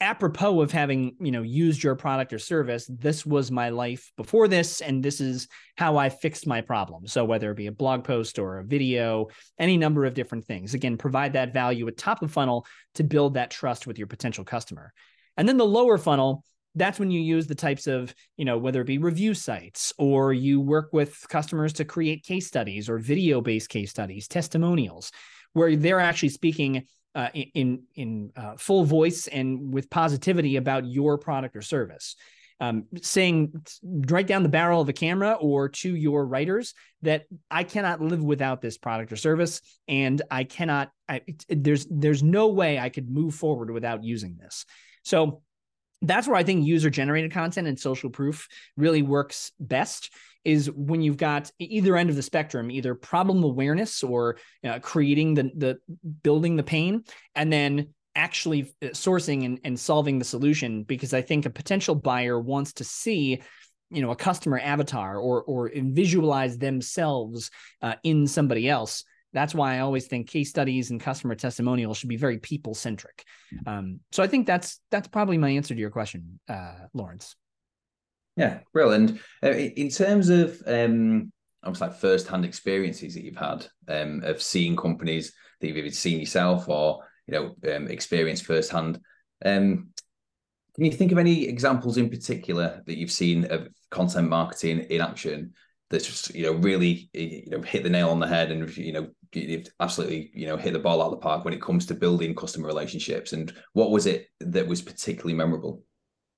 apropos 0.00 0.60
of 0.60 0.72
having 0.72 1.16
you 1.20 1.30
know 1.30 1.42
used 1.42 1.82
your 1.82 1.94
product 1.94 2.32
or 2.32 2.38
service 2.38 2.90
this 2.90 3.24
was 3.24 3.50
my 3.50 3.70
life 3.70 4.12
before 4.18 4.48
this 4.48 4.82
and 4.82 5.02
this 5.02 5.18
is 5.18 5.48
how 5.76 5.96
i 5.96 6.08
fixed 6.10 6.46
my 6.46 6.60
problem. 6.60 7.06
So 7.06 7.24
whether 7.24 7.50
it 7.50 7.56
be 7.56 7.68
a 7.68 7.72
blog 7.72 8.04
post 8.04 8.38
or 8.38 8.58
a 8.58 8.64
video 8.64 9.28
any 9.58 9.76
number 9.76 10.04
of 10.04 10.14
different 10.14 10.44
things. 10.44 10.74
Again 10.74 10.98
provide 10.98 11.34
that 11.34 11.54
value 11.54 11.88
at 11.88 11.96
top 11.96 12.22
of 12.22 12.32
funnel 12.32 12.66
to 12.96 13.02
build 13.02 13.34
that 13.34 13.50
trust 13.50 13.86
with 13.86 13.96
your 13.96 14.08
potential 14.08 14.44
customer. 14.44 14.92
And 15.36 15.48
then 15.48 15.56
the 15.56 15.64
lower 15.64 15.96
funnel 15.96 16.44
that's 16.74 16.98
when 16.98 17.10
you 17.10 17.20
use 17.20 17.46
the 17.46 17.54
types 17.54 17.86
of 17.86 18.14
you 18.36 18.44
know 18.44 18.58
whether 18.58 18.80
it 18.80 18.86
be 18.86 18.98
review 18.98 19.34
sites 19.34 19.92
or 19.98 20.32
you 20.32 20.60
work 20.60 20.90
with 20.92 21.26
customers 21.28 21.72
to 21.74 21.84
create 21.84 22.22
case 22.24 22.46
studies 22.46 22.88
or 22.88 22.98
video 22.98 23.40
based 23.40 23.68
case 23.68 23.90
studies 23.90 24.28
testimonials 24.28 25.10
where 25.52 25.74
they're 25.76 26.00
actually 26.00 26.28
speaking 26.28 26.86
uh, 27.14 27.28
in 27.34 27.82
in 27.94 28.30
uh, 28.36 28.54
full 28.56 28.84
voice 28.84 29.26
and 29.26 29.72
with 29.74 29.90
positivity 29.90 30.56
about 30.56 30.86
your 30.86 31.18
product 31.18 31.56
or 31.56 31.62
service 31.62 32.14
um, 32.60 32.84
saying 33.02 33.52
right 33.82 34.26
down 34.26 34.42
the 34.42 34.48
barrel 34.48 34.82
of 34.82 34.88
a 34.88 34.92
camera 34.92 35.32
or 35.40 35.70
to 35.70 35.96
your 35.96 36.26
writers 36.26 36.74
that 37.02 37.24
I 37.50 37.64
cannot 37.64 38.02
live 38.02 38.22
without 38.22 38.60
this 38.60 38.76
product 38.76 39.12
or 39.12 39.16
service, 39.16 39.62
and 39.88 40.20
I 40.30 40.44
cannot. 40.44 40.90
I, 41.08 41.22
there's 41.48 41.86
there's 41.90 42.22
no 42.22 42.48
way 42.48 42.78
I 42.78 42.90
could 42.90 43.10
move 43.10 43.34
forward 43.34 43.70
without 43.70 44.04
using 44.04 44.36
this. 44.38 44.66
So 45.04 45.42
that's 46.02 46.26
where 46.26 46.36
I 46.36 46.42
think 46.42 46.66
user 46.66 46.90
generated 46.90 47.32
content 47.32 47.68
and 47.68 47.78
social 47.78 48.10
proof 48.10 48.48
really 48.76 49.02
works 49.02 49.52
best 49.60 50.10
is 50.44 50.70
when 50.70 51.02
you've 51.02 51.18
got 51.18 51.50
either 51.58 51.96
end 51.96 52.10
of 52.10 52.16
the 52.16 52.22
spectrum, 52.22 52.70
either 52.70 52.94
problem 52.94 53.42
awareness 53.44 54.02
or 54.02 54.36
creating 54.80 55.34
the 55.34 55.50
the 55.54 55.78
building 56.22 56.56
the 56.56 56.62
pain, 56.62 57.04
and 57.34 57.52
then 57.52 57.88
actually 58.16 58.74
uh, 58.82 58.86
sourcing 58.86 59.44
and, 59.44 59.60
and 59.64 59.78
solving 59.78 60.18
the 60.18 60.24
solution. 60.24 60.82
Because 60.82 61.12
I 61.12 61.22
think 61.22 61.44
a 61.44 61.50
potential 61.50 61.94
buyer 61.94 62.40
wants 62.40 62.74
to 62.74 62.84
see 62.84 63.42
you 63.90 64.02
know 64.02 64.10
a 64.10 64.16
customer 64.16 64.58
avatar 64.58 65.18
or 65.18 65.42
or 65.42 65.70
visualize 65.74 66.56
themselves 66.56 67.50
uh, 67.82 67.94
in 68.02 68.26
somebody 68.26 68.68
else 68.68 69.04
that's 69.32 69.54
why 69.54 69.76
I 69.76 69.80
always 69.80 70.06
think 70.06 70.28
case 70.28 70.50
studies 70.50 70.90
and 70.90 71.00
customer 71.00 71.34
testimonials 71.34 71.96
should 71.96 72.08
be 72.08 72.16
very 72.16 72.38
people 72.38 72.74
centric. 72.74 73.24
Um, 73.66 74.00
so 74.12 74.22
I 74.22 74.26
think 74.26 74.46
that's 74.46 74.80
that's 74.90 75.08
probably 75.08 75.38
my 75.38 75.50
answer 75.50 75.74
to 75.74 75.80
your 75.80 75.90
question, 75.90 76.40
uh, 76.48 76.74
Lawrence. 76.92 77.36
Yeah, 78.36 78.60
brilliant. 78.72 79.20
Uh, 79.42 79.50
in 79.50 79.88
terms 79.90 80.28
of 80.28 80.62
um, 80.66 81.32
almost 81.62 81.80
like 81.80 81.94
first 81.94 82.26
hand 82.26 82.44
experiences 82.44 83.14
that 83.14 83.24
you've 83.24 83.36
had 83.36 83.66
um, 83.88 84.22
of 84.24 84.42
seeing 84.42 84.76
companies 84.76 85.32
that 85.60 85.68
you've 85.68 85.76
either 85.76 85.90
seen 85.90 86.20
yourself 86.20 86.68
or 86.68 87.04
you 87.26 87.34
know 87.34 87.74
um, 87.74 87.88
experienced 87.88 88.46
firsthand, 88.46 88.98
um, 89.44 89.90
can 90.74 90.84
you 90.84 90.92
think 90.92 91.12
of 91.12 91.18
any 91.18 91.44
examples 91.46 91.96
in 91.98 92.08
particular 92.08 92.82
that 92.86 92.96
you've 92.96 93.10
seen 93.10 93.44
of 93.46 93.68
content 93.90 94.28
marketing 94.28 94.80
in 94.90 95.00
action 95.00 95.52
that's 95.90 96.06
just 96.06 96.34
you 96.34 96.44
know 96.44 96.52
really 96.52 97.10
eh, 97.14 97.42
you 97.44 97.50
know 97.50 97.60
hit 97.60 97.82
the 97.82 97.90
nail 97.90 98.10
on 98.10 98.20
the 98.20 98.26
head 98.26 98.50
and 98.50 98.74
you 98.76 98.92
know 98.92 99.08
absolutely 99.80 100.30
you 100.34 100.46
know 100.46 100.56
hit 100.56 100.72
the 100.72 100.78
ball 100.78 101.02
out 101.02 101.06
of 101.06 101.10
the 101.12 101.16
park 101.18 101.44
when 101.44 101.54
it 101.54 101.60
comes 101.60 101.86
to 101.86 101.94
building 101.94 102.34
customer 102.34 102.66
relationships. 102.66 103.32
And 103.32 103.52
what 103.74 103.90
was 103.90 104.06
it 104.06 104.28
that 104.40 104.66
was 104.66 104.82
particularly 104.82 105.34
memorable? 105.34 105.82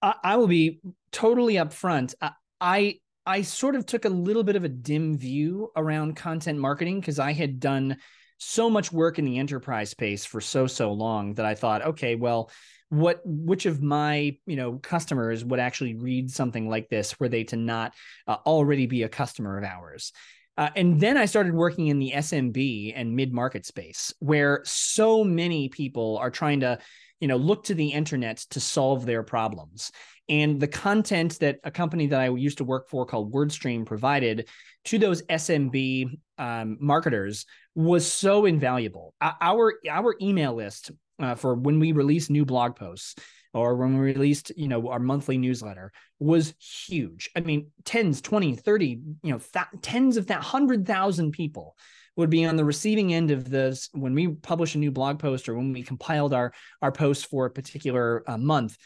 I, 0.00 0.14
I 0.24 0.36
will 0.36 0.48
be 0.48 0.80
totally 1.12 1.54
upfront. 1.54 2.14
I, 2.20 2.32
I 2.60 2.98
i 3.24 3.42
sort 3.42 3.76
of 3.76 3.86
took 3.86 4.04
a 4.04 4.08
little 4.08 4.42
bit 4.42 4.56
of 4.56 4.64
a 4.64 4.68
dim 4.68 5.16
view 5.16 5.70
around 5.76 6.16
content 6.16 6.58
marketing 6.58 6.98
because 6.98 7.20
i 7.20 7.32
had 7.32 7.60
done 7.60 7.96
so 8.38 8.68
much 8.68 8.90
work 8.92 9.20
in 9.20 9.24
the 9.24 9.38
enterprise 9.38 9.90
space 9.90 10.24
for 10.24 10.40
so 10.40 10.66
so 10.66 10.92
long 10.92 11.34
that 11.34 11.46
i 11.46 11.54
thought 11.54 11.82
okay 11.82 12.16
well 12.16 12.50
what 12.92 13.22
which 13.24 13.64
of 13.64 13.82
my 13.82 14.36
you 14.44 14.56
know 14.56 14.74
customers 14.82 15.42
would 15.42 15.58
actually 15.58 15.94
read 15.94 16.30
something 16.30 16.68
like 16.68 16.90
this 16.90 17.18
were 17.18 17.28
they 17.28 17.42
to 17.42 17.56
not 17.56 17.94
uh, 18.26 18.36
already 18.44 18.86
be 18.86 19.02
a 19.02 19.08
customer 19.08 19.56
of 19.56 19.64
ours 19.64 20.12
uh, 20.58 20.68
and 20.76 21.00
then 21.00 21.16
I 21.16 21.24
started 21.24 21.54
working 21.54 21.86
in 21.86 21.98
the 21.98 22.12
SMB 22.14 22.92
and 22.94 23.16
mid 23.16 23.32
market 23.32 23.64
space 23.64 24.12
where 24.18 24.60
so 24.64 25.24
many 25.24 25.68
people 25.70 26.18
are 26.18 26.30
trying 26.30 26.60
to, 26.60 26.78
you 27.20 27.28
know, 27.28 27.36
look 27.36 27.64
to 27.64 27.74
the 27.74 27.88
internet 27.88 28.38
to 28.50 28.60
solve 28.60 29.06
their 29.06 29.22
problems. 29.22 29.90
And 30.28 30.60
the 30.60 30.68
content 30.68 31.38
that 31.40 31.58
a 31.64 31.70
company 31.70 32.06
that 32.08 32.20
I 32.20 32.28
used 32.28 32.58
to 32.58 32.64
work 32.64 32.88
for 32.88 33.06
called 33.06 33.32
WordStream 33.32 33.86
provided 33.86 34.48
to 34.84 34.98
those 34.98 35.22
SMB 35.22 36.18
um, 36.38 36.76
marketers 36.80 37.46
was 37.74 38.10
so 38.10 38.44
invaluable. 38.44 39.14
Our 39.20 39.74
our 39.88 40.14
email 40.20 40.54
list 40.54 40.90
uh, 41.22 41.34
for 41.34 41.54
when 41.54 41.78
we 41.78 41.92
release 41.92 42.30
new 42.30 42.44
blog 42.44 42.76
posts 42.76 43.14
or 43.54 43.76
when 43.76 43.94
we 43.94 44.00
released 44.00 44.52
you 44.56 44.68
know 44.68 44.88
our 44.88 44.98
monthly 44.98 45.38
newsletter 45.38 45.92
was 46.18 46.54
huge 46.58 47.30
i 47.36 47.40
mean 47.40 47.70
10s 47.84 48.22
20 48.22 48.56
30 48.56 49.00
you 49.22 49.32
know 49.32 49.38
th- 49.38 49.66
tens 49.82 50.16
of 50.16 50.26
that 50.26 50.42
100000 50.42 51.32
people 51.32 51.76
would 52.16 52.30
be 52.30 52.44
on 52.44 52.56
the 52.56 52.64
receiving 52.64 53.14
end 53.14 53.30
of 53.30 53.48
this 53.48 53.88
when 53.92 54.14
we 54.14 54.28
publish 54.28 54.74
a 54.74 54.78
new 54.78 54.90
blog 54.90 55.18
post 55.18 55.48
or 55.48 55.54
when 55.54 55.72
we 55.72 55.82
compiled 55.82 56.34
our 56.34 56.52
our 56.80 56.92
post 56.92 57.26
for 57.26 57.46
a 57.46 57.50
particular 57.50 58.22
uh, 58.26 58.38
month 58.38 58.76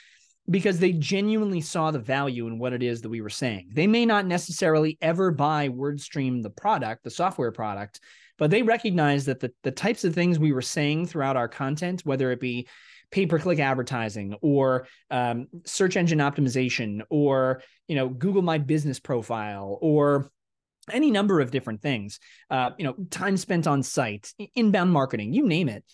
because 0.48 0.78
they 0.78 0.92
genuinely 0.92 1.60
saw 1.60 1.90
the 1.90 1.98
value 1.98 2.46
in 2.46 2.58
what 2.58 2.72
it 2.72 2.82
is 2.82 3.02
that 3.02 3.08
we 3.08 3.20
were 3.20 3.28
saying. 3.30 3.68
They 3.72 3.86
may 3.86 4.06
not 4.06 4.26
necessarily 4.26 4.96
ever 5.02 5.30
buy 5.30 5.68
WordStream 5.68 6.42
the 6.42 6.50
product, 6.50 7.02
the 7.02 7.10
software 7.10 7.50
product, 7.50 8.00
but 8.38 8.50
they 8.50 8.62
recognize 8.62 9.26
that 9.26 9.40
the, 9.40 9.52
the 9.62 9.70
types 9.70 10.04
of 10.04 10.14
things 10.14 10.38
we 10.38 10.52
were 10.52 10.62
saying 10.62 11.06
throughout 11.06 11.36
our 11.36 11.48
content, 11.48 12.02
whether 12.04 12.30
it 12.30 12.40
be 12.40 12.68
pay-per-click 13.10 13.58
advertising 13.58 14.36
or 14.42 14.86
um, 15.10 15.46
search 15.64 15.96
engine 15.96 16.18
optimization 16.18 17.02
or 17.08 17.62
you 17.88 17.96
know 17.96 18.08
Google 18.08 18.42
My 18.42 18.58
Business 18.58 18.98
profile 18.98 19.78
or 19.80 20.30
any 20.92 21.10
number 21.10 21.40
of 21.40 21.50
different 21.50 21.82
things 21.82 22.20
uh, 22.50 22.70
you 22.78 22.84
know 22.84 22.94
time 23.10 23.36
spent 23.36 23.66
on 23.66 23.82
site 23.82 24.32
inbound 24.54 24.92
marketing 24.92 25.32
you 25.32 25.46
name 25.46 25.68
it 25.68 25.84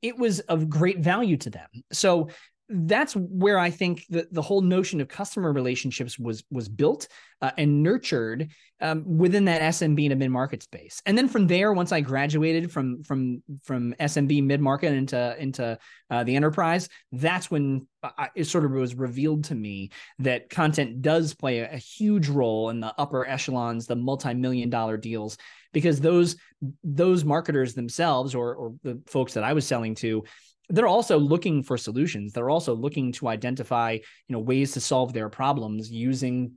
it 0.00 0.16
was 0.18 0.40
of 0.40 0.68
great 0.68 0.98
value 0.98 1.36
to 1.38 1.50
them. 1.50 1.68
So 1.92 2.28
that's 2.72 3.14
where 3.14 3.58
I 3.58 3.70
think 3.70 4.06
the, 4.08 4.26
the 4.30 4.42
whole 4.42 4.62
notion 4.62 5.00
of 5.00 5.08
customer 5.08 5.52
relationships 5.52 6.18
was 6.18 6.42
was 6.50 6.68
built 6.68 7.08
uh, 7.40 7.50
and 7.58 7.82
nurtured 7.82 8.50
um, 8.80 9.18
within 9.18 9.44
that 9.44 9.60
SMB 9.60 10.10
and 10.10 10.18
mid 10.18 10.30
market 10.30 10.62
space. 10.62 11.02
And 11.06 11.16
then 11.16 11.28
from 11.28 11.46
there, 11.46 11.72
once 11.72 11.92
I 11.92 12.00
graduated 12.00 12.72
from 12.72 13.02
from 13.02 13.42
from 13.62 13.94
SMB 14.00 14.44
mid 14.44 14.60
market 14.60 14.92
into 14.92 15.36
into 15.38 15.78
uh, 16.10 16.24
the 16.24 16.36
enterprise, 16.36 16.88
that's 17.12 17.50
when 17.50 17.86
I, 18.02 18.30
it 18.34 18.44
sort 18.44 18.64
of 18.64 18.72
was 18.72 18.94
revealed 18.94 19.44
to 19.44 19.54
me 19.54 19.90
that 20.20 20.50
content 20.50 21.02
does 21.02 21.34
play 21.34 21.60
a, 21.60 21.72
a 21.72 21.78
huge 21.78 22.28
role 22.28 22.70
in 22.70 22.80
the 22.80 22.94
upper 22.98 23.26
echelons, 23.26 23.86
the 23.86 23.96
multi 23.96 24.34
million 24.34 24.70
dollar 24.70 24.96
deals, 24.96 25.36
because 25.72 26.00
those 26.00 26.36
those 26.82 27.24
marketers 27.24 27.74
themselves 27.74 28.34
or 28.34 28.54
or 28.54 28.74
the 28.82 29.00
folks 29.06 29.34
that 29.34 29.44
I 29.44 29.52
was 29.52 29.66
selling 29.66 29.94
to 29.96 30.24
they're 30.68 30.86
also 30.86 31.18
looking 31.18 31.62
for 31.62 31.76
solutions. 31.76 32.32
They're 32.32 32.50
also 32.50 32.74
looking 32.74 33.12
to 33.12 33.28
identify 33.28 33.92
you 33.92 34.32
know 34.32 34.40
ways 34.40 34.72
to 34.72 34.80
solve 34.80 35.12
their 35.12 35.28
problems 35.28 35.90
using 35.90 36.52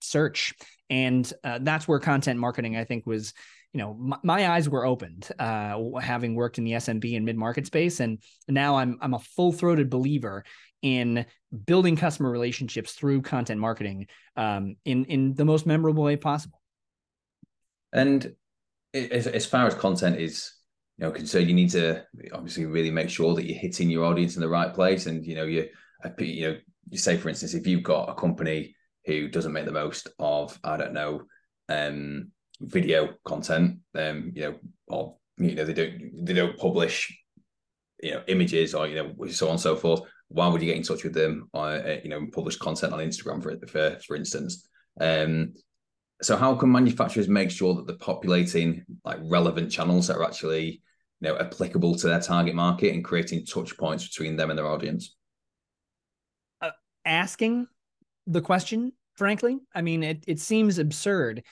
search. 0.00 0.54
And 0.90 1.30
uh, 1.42 1.58
that's 1.62 1.88
where 1.88 1.98
content 1.98 2.38
marketing 2.38 2.76
i 2.76 2.84
think 2.84 3.06
was 3.06 3.32
you 3.72 3.80
know 3.80 3.94
my, 3.94 4.16
my 4.22 4.50
eyes 4.50 4.68
were 4.68 4.86
opened 4.86 5.28
uh, 5.38 5.78
having 6.00 6.34
worked 6.34 6.58
in 6.58 6.64
the 6.64 6.72
smb 6.72 7.16
and 7.16 7.24
mid-market 7.24 7.66
space. 7.66 8.00
And 8.00 8.22
now 8.48 8.76
i'm 8.76 8.98
i'm 9.00 9.14
a 9.14 9.18
full-throated 9.18 9.90
believer 9.90 10.44
in 10.82 11.26
building 11.64 11.96
customer 11.96 12.30
relationships 12.30 12.92
through 12.92 13.22
content 13.22 13.60
marketing 13.60 14.06
um, 14.36 14.76
in 14.84 15.04
in 15.06 15.34
the 15.34 15.44
most 15.44 15.66
memorable 15.66 16.04
way 16.04 16.16
possible. 16.16 16.60
And 17.92 18.34
as, 18.94 19.26
as 19.26 19.46
far 19.46 19.66
as 19.66 19.74
content 19.74 20.20
is 20.20 20.52
you 20.98 21.06
know, 21.06 21.14
so 21.24 21.38
you 21.38 21.54
need 21.54 21.70
to 21.70 22.04
obviously 22.32 22.64
really 22.64 22.90
make 22.90 23.10
sure 23.10 23.34
that 23.34 23.44
you're 23.44 23.58
hitting 23.58 23.90
your 23.90 24.04
audience 24.04 24.36
in 24.36 24.40
the 24.40 24.48
right 24.48 24.72
place. 24.72 25.06
And 25.06 25.24
you 25.24 25.34
know, 25.34 25.44
you 25.44 25.68
you 26.18 26.48
know, 26.48 26.56
you 26.88 26.98
say 26.98 27.16
for 27.16 27.28
instance, 27.28 27.54
if 27.54 27.66
you've 27.66 27.82
got 27.82 28.08
a 28.08 28.14
company 28.14 28.74
who 29.04 29.28
doesn't 29.28 29.52
make 29.52 29.66
the 29.66 29.72
most 29.72 30.08
of, 30.18 30.58
I 30.64 30.76
don't 30.76 30.94
know, 30.94 31.22
um, 31.68 32.30
video 32.60 33.10
content, 33.24 33.78
um, 33.94 34.32
you 34.34 34.42
know, 34.42 34.56
or 34.88 35.16
you 35.38 35.54
know, 35.54 35.64
they 35.64 35.74
don't 35.74 36.24
they 36.24 36.32
don't 36.32 36.56
publish, 36.56 37.14
you 38.02 38.12
know, 38.12 38.22
images 38.28 38.74
or 38.74 38.86
you 38.86 38.94
know, 38.94 39.26
so 39.26 39.46
on 39.46 39.52
and 39.52 39.60
so 39.60 39.76
forth. 39.76 40.00
Why 40.28 40.48
would 40.48 40.62
you 40.62 40.68
get 40.68 40.76
in 40.76 40.82
touch 40.82 41.04
with 41.04 41.14
them 41.14 41.48
or 41.52 41.68
uh, 41.68 41.98
you 42.02 42.08
know, 42.08 42.26
publish 42.32 42.56
content 42.56 42.94
on 42.94 43.00
Instagram 43.00 43.42
for 43.42 43.54
for 43.66 43.98
for 44.06 44.16
instance? 44.16 44.66
Um, 44.98 45.52
so 46.22 46.36
how 46.36 46.54
can 46.54 46.72
manufacturers 46.72 47.28
make 47.28 47.50
sure 47.50 47.74
that 47.74 47.86
they're 47.86 47.96
populating 47.96 48.84
like 49.04 49.18
relevant 49.22 49.70
channels 49.70 50.06
that 50.06 50.16
are 50.16 50.24
actually 50.24 50.82
you 51.20 51.28
know 51.28 51.36
applicable 51.38 51.94
to 51.96 52.06
their 52.08 52.20
target 52.20 52.54
market 52.54 52.94
and 52.94 53.04
creating 53.04 53.44
touch 53.44 53.76
points 53.76 54.08
between 54.08 54.36
them 54.36 54.50
and 54.50 54.58
their 54.58 54.66
audience? 54.66 55.14
Uh, 56.60 56.70
asking 57.04 57.66
the 58.26 58.40
question 58.40 58.92
frankly 59.16 59.58
i 59.74 59.80
mean 59.80 60.02
it, 60.02 60.24
it 60.26 60.40
seems 60.40 60.78
absurd 60.78 61.42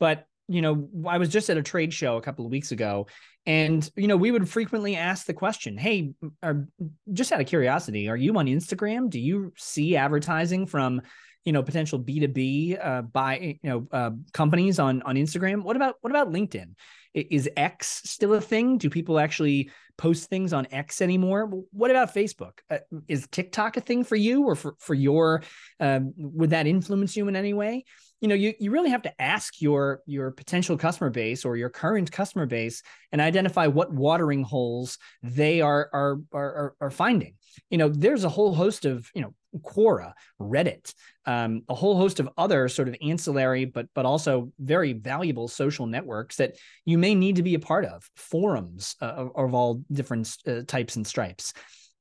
but 0.00 0.26
you 0.48 0.60
know 0.60 0.88
i 1.08 1.16
was 1.16 1.28
just 1.28 1.48
at 1.48 1.56
a 1.56 1.62
trade 1.62 1.92
show 1.92 2.16
a 2.16 2.20
couple 2.20 2.44
of 2.44 2.50
weeks 2.50 2.72
ago 2.72 3.06
and 3.46 3.90
you 3.96 4.06
know 4.08 4.16
we 4.16 4.30
would 4.30 4.48
frequently 4.48 4.96
ask 4.96 5.26
the 5.26 5.34
question 5.34 5.76
hey 5.76 6.12
are, 6.42 6.66
just 7.12 7.32
out 7.32 7.40
of 7.40 7.46
curiosity 7.46 8.08
are 8.08 8.16
you 8.16 8.36
on 8.36 8.46
instagram? 8.46 9.08
Do 9.08 9.20
you 9.20 9.52
see 9.56 9.96
advertising 9.96 10.66
from 10.66 11.02
you 11.44 11.52
know 11.52 11.62
potential 11.62 11.98
b2b 11.98 12.78
uh, 12.84 13.02
by 13.02 13.58
you 13.62 13.70
know 13.70 13.86
uh, 13.92 14.10
companies 14.32 14.78
on 14.78 15.02
on 15.02 15.16
instagram 15.16 15.62
what 15.62 15.76
about 15.76 15.96
what 16.00 16.10
about 16.10 16.32
linkedin 16.32 16.74
is 17.14 17.48
X 17.56 18.02
still 18.04 18.34
a 18.34 18.40
thing? 18.40 18.76
Do 18.76 18.90
people 18.90 19.18
actually 19.20 19.70
post 19.96 20.28
things 20.28 20.52
on 20.52 20.66
X 20.72 21.00
anymore? 21.00 21.46
What 21.70 21.90
about 21.90 22.12
Facebook? 22.12 22.58
Uh, 22.68 22.78
is 23.06 23.28
TikTok 23.30 23.76
a 23.76 23.80
thing 23.80 24.02
for 24.02 24.16
you 24.16 24.42
or 24.42 24.56
for, 24.56 24.74
for 24.80 24.94
your, 24.94 25.42
um, 25.78 26.12
would 26.16 26.50
that 26.50 26.66
influence 26.66 27.16
you 27.16 27.28
in 27.28 27.36
any 27.36 27.54
way? 27.54 27.84
You 28.20 28.28
know, 28.28 28.34
you, 28.34 28.54
you 28.58 28.70
really 28.70 28.90
have 28.90 29.02
to 29.02 29.22
ask 29.22 29.60
your 29.60 30.00
your 30.06 30.30
potential 30.30 30.78
customer 30.78 31.10
base 31.10 31.44
or 31.44 31.56
your 31.56 31.68
current 31.68 32.10
customer 32.10 32.46
base 32.46 32.82
and 33.12 33.20
identify 33.20 33.66
what 33.66 33.92
watering 33.92 34.42
holes 34.42 34.98
they 35.22 35.60
are 35.60 35.90
are 35.92 36.18
are, 36.32 36.74
are 36.80 36.90
finding 36.90 37.34
you 37.70 37.78
know, 37.78 37.88
there's 37.88 38.24
a 38.24 38.28
whole 38.28 38.54
host 38.54 38.84
of, 38.84 39.10
you 39.14 39.22
know, 39.22 39.34
Quora, 39.60 40.12
Reddit, 40.40 40.94
um, 41.26 41.62
a 41.68 41.74
whole 41.74 41.96
host 41.96 42.20
of 42.20 42.28
other 42.36 42.68
sort 42.68 42.88
of 42.88 42.96
ancillary, 43.02 43.64
but 43.64 43.86
but 43.94 44.04
also 44.04 44.52
very 44.58 44.92
valuable 44.92 45.48
social 45.48 45.86
networks 45.86 46.36
that 46.36 46.56
you 46.84 46.98
may 46.98 47.14
need 47.14 47.36
to 47.36 47.42
be 47.42 47.54
a 47.54 47.60
part 47.60 47.84
of. 47.84 48.08
Forums 48.16 48.96
uh, 49.00 49.06
of, 49.06 49.30
of, 49.36 49.54
all 49.54 49.82
different 49.92 50.36
uh, 50.46 50.62
types 50.66 50.96
and 50.96 51.06
stripes, 51.06 51.52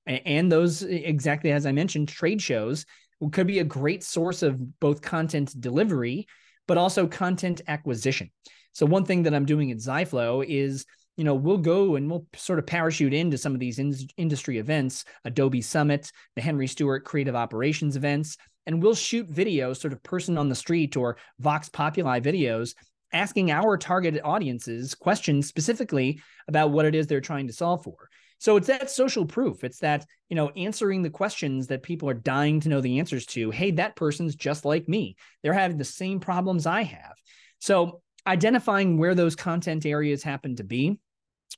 and 0.06 0.52
those 0.52 0.84
exactly 0.84 1.52
as 1.52 1.66
I 1.66 1.72
mentioned, 1.72 2.10
trade 2.10 2.42
shows 2.42 2.86
could 3.32 3.48
be 3.48 3.60
a 3.60 3.64
great 3.64 4.04
source 4.04 4.44
of 4.44 4.80
both 4.80 5.02
content 5.02 5.60
delivery, 5.60 6.28
but 6.68 6.78
also 6.78 7.08
content 7.08 7.62
acquisition. 7.68 8.30
So 8.74 8.86
one 8.86 9.06
thing 9.06 9.24
that 9.24 9.34
I'm 9.34 9.46
doing 9.46 9.72
at 9.72 9.78
Ziflow 9.78 10.44
is 10.46 10.86
you 11.16 11.24
know, 11.24 11.36
we'll 11.36 11.58
go 11.58 11.96
and 11.96 12.10
we'll 12.10 12.26
sort 12.36 12.60
of 12.60 12.66
parachute 12.66 13.14
into 13.14 13.38
some 13.38 13.54
of 13.54 13.60
these 13.60 13.80
in- 13.80 13.96
industry 14.18 14.58
events, 14.58 15.06
Adobe 15.26 15.62
Summit, 15.62 16.12
the 16.36 16.42
Henry 16.42 16.68
Stewart 16.68 17.06
Creative 17.06 17.36
Operations 17.36 17.96
events, 17.96 18.38
and 18.66 18.82
we'll 18.82 18.96
shoot 18.96 19.32
videos, 19.32 19.78
sort 19.78 19.94
of 19.94 20.04
person 20.04 20.38
on 20.38 20.50
the 20.50 20.56
street 20.56 20.96
or 20.96 21.18
Vox 21.40 21.70
Populi 21.70 22.20
videos, 22.20 22.76
asking 23.12 23.52
our 23.52 23.78
targeted 23.78 24.22
audiences 24.24 24.96
questions 24.96 25.48
specifically 25.48 26.22
about 26.48 26.72
what 26.72 26.86
it 26.86 26.96
is 26.96 27.08
they're 27.08 27.22
trying 27.22 27.48
to 27.48 27.54
solve 27.54 27.84
for. 27.84 28.10
So 28.40 28.58
it's 28.58 28.68
that 28.68 28.92
social 28.92 29.26
proof. 29.26 29.64
It's 29.64 29.80
that, 29.80 30.06
you 30.28 30.36
know, 30.36 30.50
answering 30.50 31.02
the 31.02 31.10
questions 31.10 31.68
that 31.68 31.84
people 31.84 32.10
are 32.10 32.14
dying 32.14 32.60
to 32.62 32.70
know 32.70 32.82
the 32.82 33.00
answers 33.00 33.26
to. 33.28 33.52
Hey, 33.52 33.72
that 33.72 33.96
person's 33.96 34.36
just 34.36 34.66
like 34.66 34.90
me. 34.90 35.16
They're 35.42 35.54
having 35.54 35.78
the 35.78 35.86
same 35.86 36.20
problems 36.20 36.66
I 36.66 36.84
have. 36.84 37.14
So 37.60 38.02
identifying 38.28 38.98
where 38.98 39.16
those 39.16 39.38
content 39.38 39.86
areas 39.86 40.24
happen 40.24 40.58
to 40.58 40.64
be, 40.66 41.00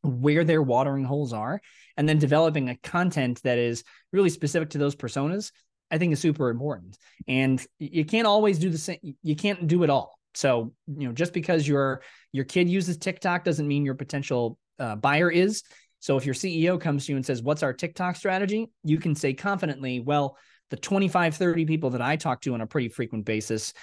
where 0.04 0.44
their 0.44 0.62
watering 0.62 1.06
holes 1.06 1.34
are, 1.34 1.60
and 1.98 2.08
then 2.08 2.20
developing 2.20 2.70
a 2.70 2.78
content 2.78 3.42
that 3.44 3.58
is 3.58 3.84
really 4.12 4.30
specific 4.30 4.70
to 4.72 4.78
those 4.78 4.96
personas, 4.96 5.52
I 5.96 5.98
think 5.98 6.14
is 6.14 6.20
super 6.20 6.50
important. 6.50 6.98
And 7.28 7.66
you 7.80 8.06
can't 8.06 8.28
always 8.28 8.60
do 8.60 8.70
the 8.70 8.78
same, 8.78 9.00
you 9.24 9.36
can't 9.36 9.68
do 9.68 9.84
it 9.84 9.90
all. 9.90 10.20
So, 10.34 10.74
you 10.88 11.08
know, 11.08 11.14
just 11.14 11.34
because 11.34 11.68
your 11.68 12.02
your 12.32 12.46
kid 12.46 12.70
uses 12.70 12.98
TikTok 12.98 13.44
doesn't 13.44 13.68
mean 13.68 13.86
your 13.86 13.96
potential 13.96 14.58
uh, 14.80 14.96
buyer 14.96 15.32
is. 15.32 15.64
So 16.00 16.18
if 16.18 16.26
your 16.26 16.36
CEO 16.36 16.80
comes 16.80 17.06
to 17.06 17.14
you 17.14 17.16
and 17.16 17.26
says, 17.26 17.42
"What's 17.42 17.64
our 17.64 17.74
TikTok 17.74 18.16
strategy?" 18.16 18.70
you 18.84 18.98
can 19.00 19.16
say 19.16 19.34
confidently, 19.34 20.02
"Well, 20.02 20.38
the 20.70 20.78
25 20.78 21.36
30 21.36 21.66
people 21.66 21.92
that 21.92 22.02
I 22.02 22.18
talk 22.18 22.42
to 22.42 22.54
on 22.54 22.62
a 22.62 22.68
pretty 22.68 22.90
frequent 22.90 23.26
basis 23.26 23.74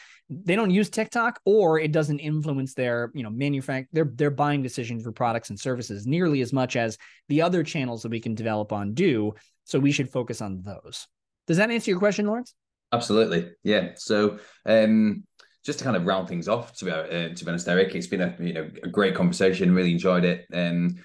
they 0.44 0.56
don't 0.56 0.70
use 0.70 0.88
TikTok 0.88 1.40
or 1.44 1.78
it 1.78 1.92
doesn't 1.92 2.18
influence 2.18 2.74
their, 2.74 3.10
you 3.14 3.22
know, 3.22 3.30
manufacture 3.30 3.88
their 3.92 4.04
their 4.04 4.30
buying 4.30 4.62
decisions 4.62 5.02
for 5.02 5.12
products 5.12 5.50
and 5.50 5.58
services 5.58 6.06
nearly 6.06 6.40
as 6.40 6.52
much 6.52 6.76
as 6.76 6.98
the 7.28 7.42
other 7.42 7.62
channels 7.62 8.02
that 8.02 8.10
we 8.10 8.20
can 8.20 8.34
develop 8.34 8.72
on 8.72 8.94
do. 8.94 9.34
So 9.64 9.78
we 9.78 9.92
should 9.92 10.10
focus 10.10 10.40
on 10.40 10.62
those. 10.62 11.06
Does 11.46 11.56
that 11.56 11.70
answer 11.70 11.90
your 11.90 11.98
question, 11.98 12.26
Lawrence? 12.26 12.54
Absolutely. 12.92 13.52
Yeah. 13.62 13.92
So 13.96 14.38
um 14.66 15.24
just 15.64 15.78
to 15.78 15.84
kind 15.84 15.96
of 15.96 16.06
round 16.06 16.28
things 16.28 16.48
off, 16.48 16.76
to 16.78 16.84
be 16.84 16.90
uh, 16.90 17.34
to 17.34 17.44
be 17.44 17.48
honest, 17.48 17.68
Erik, 17.68 17.94
it's 17.94 18.08
been 18.08 18.20
a 18.20 18.34
you 18.40 18.52
know 18.52 18.70
a 18.82 18.88
great 18.88 19.14
conversation. 19.14 19.74
Really 19.74 19.92
enjoyed 19.92 20.24
it. 20.24 20.46
Um, 20.52 20.96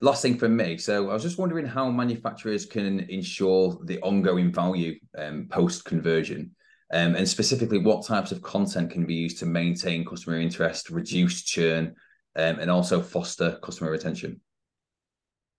last 0.00 0.22
thing 0.22 0.38
from 0.38 0.56
me. 0.56 0.78
So 0.78 1.10
I 1.10 1.12
was 1.12 1.22
just 1.22 1.38
wondering 1.38 1.66
how 1.66 1.90
manufacturers 1.90 2.64
can 2.64 3.00
ensure 3.00 3.78
the 3.84 4.00
ongoing 4.00 4.52
value 4.52 4.98
um, 5.18 5.48
post 5.50 5.84
conversion. 5.84 6.54
Um, 6.92 7.14
and 7.14 7.28
specifically, 7.28 7.78
what 7.78 8.06
types 8.06 8.32
of 8.32 8.42
content 8.42 8.90
can 8.90 9.06
be 9.06 9.14
used 9.14 9.38
to 9.40 9.46
maintain 9.46 10.04
customer 10.04 10.40
interest, 10.40 10.90
reduce 10.90 11.42
churn, 11.42 11.94
um, 12.36 12.58
and 12.58 12.70
also 12.70 13.00
foster 13.00 13.58
customer 13.62 13.90
retention? 13.90 14.40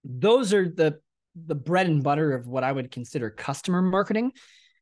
Those 0.03 0.53
are 0.53 0.67
the 0.67 0.99
the 1.35 1.55
bread 1.55 1.87
and 1.87 2.03
butter 2.03 2.33
of 2.33 2.47
what 2.47 2.63
I 2.63 2.71
would 2.71 2.91
consider 2.91 3.29
customer 3.29 3.81
marketing. 3.81 4.31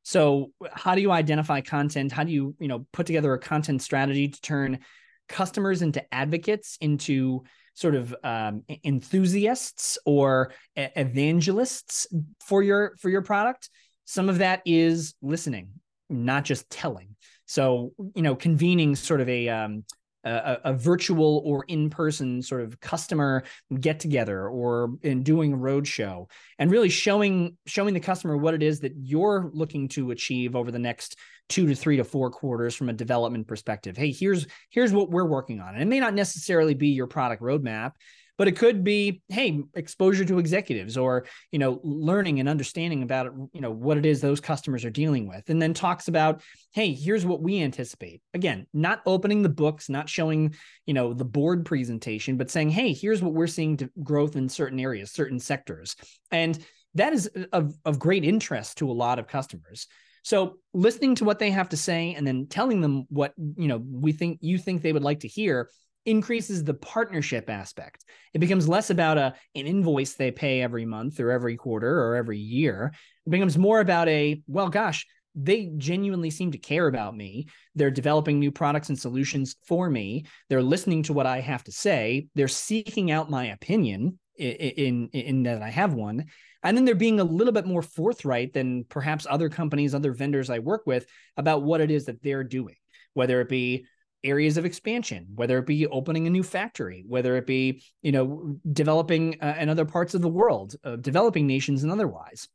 So, 0.03 0.51
how 0.71 0.95
do 0.95 1.01
you 1.01 1.11
identify 1.11 1.61
content? 1.61 2.11
How 2.11 2.23
do 2.23 2.31
you 2.31 2.55
you 2.59 2.67
know 2.67 2.85
put 2.93 3.05
together 3.05 3.33
a 3.33 3.39
content 3.39 3.81
strategy 3.81 4.27
to 4.27 4.41
turn 4.41 4.79
customers 5.27 5.81
into 5.81 6.03
advocates, 6.13 6.77
into 6.81 7.43
sort 7.79 7.95
of 7.95 8.13
um, 8.23 8.63
enthusiasts 8.83 9.97
or 10.05 10.51
evangelists 10.75 12.07
for 12.41 12.61
your 12.61 12.93
for 12.97 13.09
your 13.09 13.21
product 13.21 13.69
some 14.03 14.27
of 14.27 14.39
that 14.39 14.61
is 14.65 15.13
listening 15.21 15.69
not 16.09 16.43
just 16.43 16.69
telling 16.69 17.15
so 17.45 17.93
you 18.15 18.21
know 18.21 18.35
convening 18.35 18.95
sort 18.95 19.21
of 19.21 19.29
a 19.29 19.47
um, 19.47 19.85
a, 20.23 20.57
a, 20.65 20.73
virtual 20.73 21.41
or 21.45 21.63
in-person 21.67 22.41
sort 22.41 22.61
of 22.61 22.79
customer 22.79 23.43
get 23.79 23.99
together 23.99 24.47
or 24.47 24.95
in 25.01 25.23
doing 25.23 25.53
a 25.53 25.57
roadshow 25.57 26.29
and 26.57 26.71
really 26.71 26.89
showing 26.89 27.55
showing 27.65 27.93
the 27.93 27.99
customer 27.99 28.35
what 28.35 28.53
it 28.53 28.61
is 28.61 28.81
that 28.81 28.93
you're 28.97 29.49
looking 29.53 29.87
to 29.87 30.11
achieve 30.11 30.55
over 30.55 30.71
the 30.71 30.79
next 30.79 31.17
two 31.47 31.67
to 31.67 31.75
three 31.75 31.97
to 31.97 32.03
four 32.03 32.29
quarters 32.29 32.75
from 32.75 32.89
a 32.89 32.93
development 32.93 33.47
perspective. 33.47 33.95
Hey 33.95 34.11
here's 34.11 34.45
here's 34.69 34.91
what 34.91 35.09
we're 35.09 35.25
working 35.25 35.61
on. 35.61 35.73
And 35.73 35.81
it 35.81 35.87
may 35.87 35.99
not 35.99 36.13
necessarily 36.13 36.73
be 36.73 36.89
your 36.89 37.07
product 37.07 37.41
roadmap 37.41 37.93
but 38.39 38.47
it 38.47 38.57
could 38.57 38.85
be 38.85 39.21
hey 39.27 39.61
exposure 39.75 40.23
to 40.23 40.39
executives 40.39 40.97
or 40.97 41.25
you 41.51 41.59
know 41.59 41.79
learning 41.83 42.39
and 42.39 42.49
understanding 42.49 43.03
about 43.03 43.31
you 43.53 43.61
know 43.61 43.69
what 43.69 43.97
it 43.97 44.05
is 44.05 44.21
those 44.21 44.39
customers 44.39 44.83
are 44.85 44.89
dealing 44.89 45.27
with. 45.27 45.49
And 45.49 45.61
then 45.61 45.75
talks 45.75 46.07
about 46.07 46.41
hey 46.71 46.93
here's 46.93 47.25
what 47.25 47.41
we 47.43 47.61
anticipate. 47.61 48.21
Again 48.33 48.65
not 48.73 49.01
opening 49.05 49.43
the 49.43 49.49
books 49.49 49.89
not 49.89 50.09
showing 50.09 50.55
you 50.87 50.95
know 50.95 51.13
the 51.13 51.25
board 51.25 51.65
presentation 51.65 52.37
but 52.37 52.49
saying 52.49 52.69
hey 52.69 52.93
here's 52.93 53.21
what 53.21 53.33
we're 53.33 53.45
seeing 53.45 53.77
to 53.77 53.89
growth 54.01 54.35
in 54.35 54.49
certain 54.49 54.79
areas 54.79 55.11
certain 55.11 55.39
sectors. 55.39 55.95
And 56.31 56.57
that 56.95 57.13
is 57.13 57.29
of, 57.53 57.75
of 57.85 57.99
great 57.99 58.23
interest 58.23 58.77
to 58.77 58.89
a 58.89 58.93
lot 58.93 59.19
of 59.19 59.27
customers. 59.27 59.85
So 60.23 60.55
listening 60.73 61.15
to 61.15 61.25
what 61.25 61.39
they 61.39 61.51
have 61.51 61.69
to 61.69 61.77
say 61.77 62.13
and 62.15 62.25
then 62.25 62.47
telling 62.47 62.79
them 62.81 63.05
what 63.09 63.33
you 63.37 63.67
know 63.67 63.83
we 63.85 64.13
think 64.13 64.39
you 64.41 64.57
think 64.57 64.81
they 64.81 64.93
would 64.93 65.03
like 65.03 65.21
to 65.21 65.27
hear 65.27 65.69
increases 66.05 66.63
the 66.63 66.73
partnership 66.73 67.49
aspect. 67.49 68.05
It 68.33 68.39
becomes 68.39 68.67
less 68.67 68.89
about 68.89 69.17
a 69.17 69.35
an 69.55 69.67
invoice 69.67 70.13
they 70.13 70.31
pay 70.31 70.61
every 70.61 70.85
month 70.85 71.19
or 71.19 71.31
every 71.31 71.57
quarter 71.57 72.03
or 72.03 72.15
every 72.15 72.39
year. 72.39 72.93
It 73.25 73.29
becomes 73.29 73.57
more 73.57 73.79
about 73.79 74.07
a 74.07 74.41
well 74.47 74.69
gosh, 74.69 75.05
they 75.35 75.71
genuinely 75.77 76.29
seem 76.29 76.51
to 76.51 76.57
care 76.57 76.87
about 76.87 77.15
me. 77.15 77.47
They're 77.75 77.91
developing 77.91 78.39
new 78.39 78.51
products 78.51 78.89
and 78.89 78.99
solutions 78.99 79.55
for 79.65 79.89
me. 79.89 80.25
They're 80.49 80.63
listening 80.63 81.03
to 81.03 81.13
what 81.13 81.25
I 81.25 81.39
have 81.41 81.63
to 81.65 81.71
say. 81.71 82.27
They're 82.35 82.47
seeking 82.47 83.11
out 83.11 83.29
my 83.29 83.47
opinion 83.47 84.19
in 84.37 85.09
in, 85.13 85.21
in 85.21 85.43
that 85.43 85.61
I 85.61 85.69
have 85.69 85.93
one. 85.93 86.25
And 86.63 86.75
then 86.75 86.83
they're 86.83 86.95
being 86.95 87.19
a 87.19 87.25
little 87.25 87.53
bit 87.53 87.65
more 87.65 87.81
forthright 87.81 88.53
than 88.53 88.83
perhaps 88.83 89.25
other 89.29 89.49
companies, 89.49 89.95
other 89.95 90.13
vendors 90.13 90.49
I 90.49 90.59
work 90.59 90.83
with 90.85 91.05
about 91.37 91.63
what 91.63 91.79
it 91.79 91.89
is 91.89 92.05
that 92.05 92.21
they're 92.21 92.43
doing, 92.43 92.75
whether 93.13 93.39
it 93.39 93.47
be 93.47 93.85
areas 94.23 94.57
of 94.57 94.65
expansion 94.65 95.27
whether 95.35 95.57
it 95.57 95.65
be 95.65 95.87
opening 95.87 96.27
a 96.27 96.29
new 96.29 96.43
factory 96.43 97.03
whether 97.07 97.37
it 97.37 97.47
be 97.47 97.81
you 98.01 98.11
know 98.11 98.57
developing 98.71 99.41
uh, 99.41 99.55
in 99.59 99.69
other 99.69 99.85
parts 99.85 100.13
of 100.13 100.21
the 100.21 100.27
world 100.27 100.75
uh, 100.83 100.95
developing 100.95 101.47
nations 101.47 101.83
and 101.83 101.91
otherwise. 101.91 102.47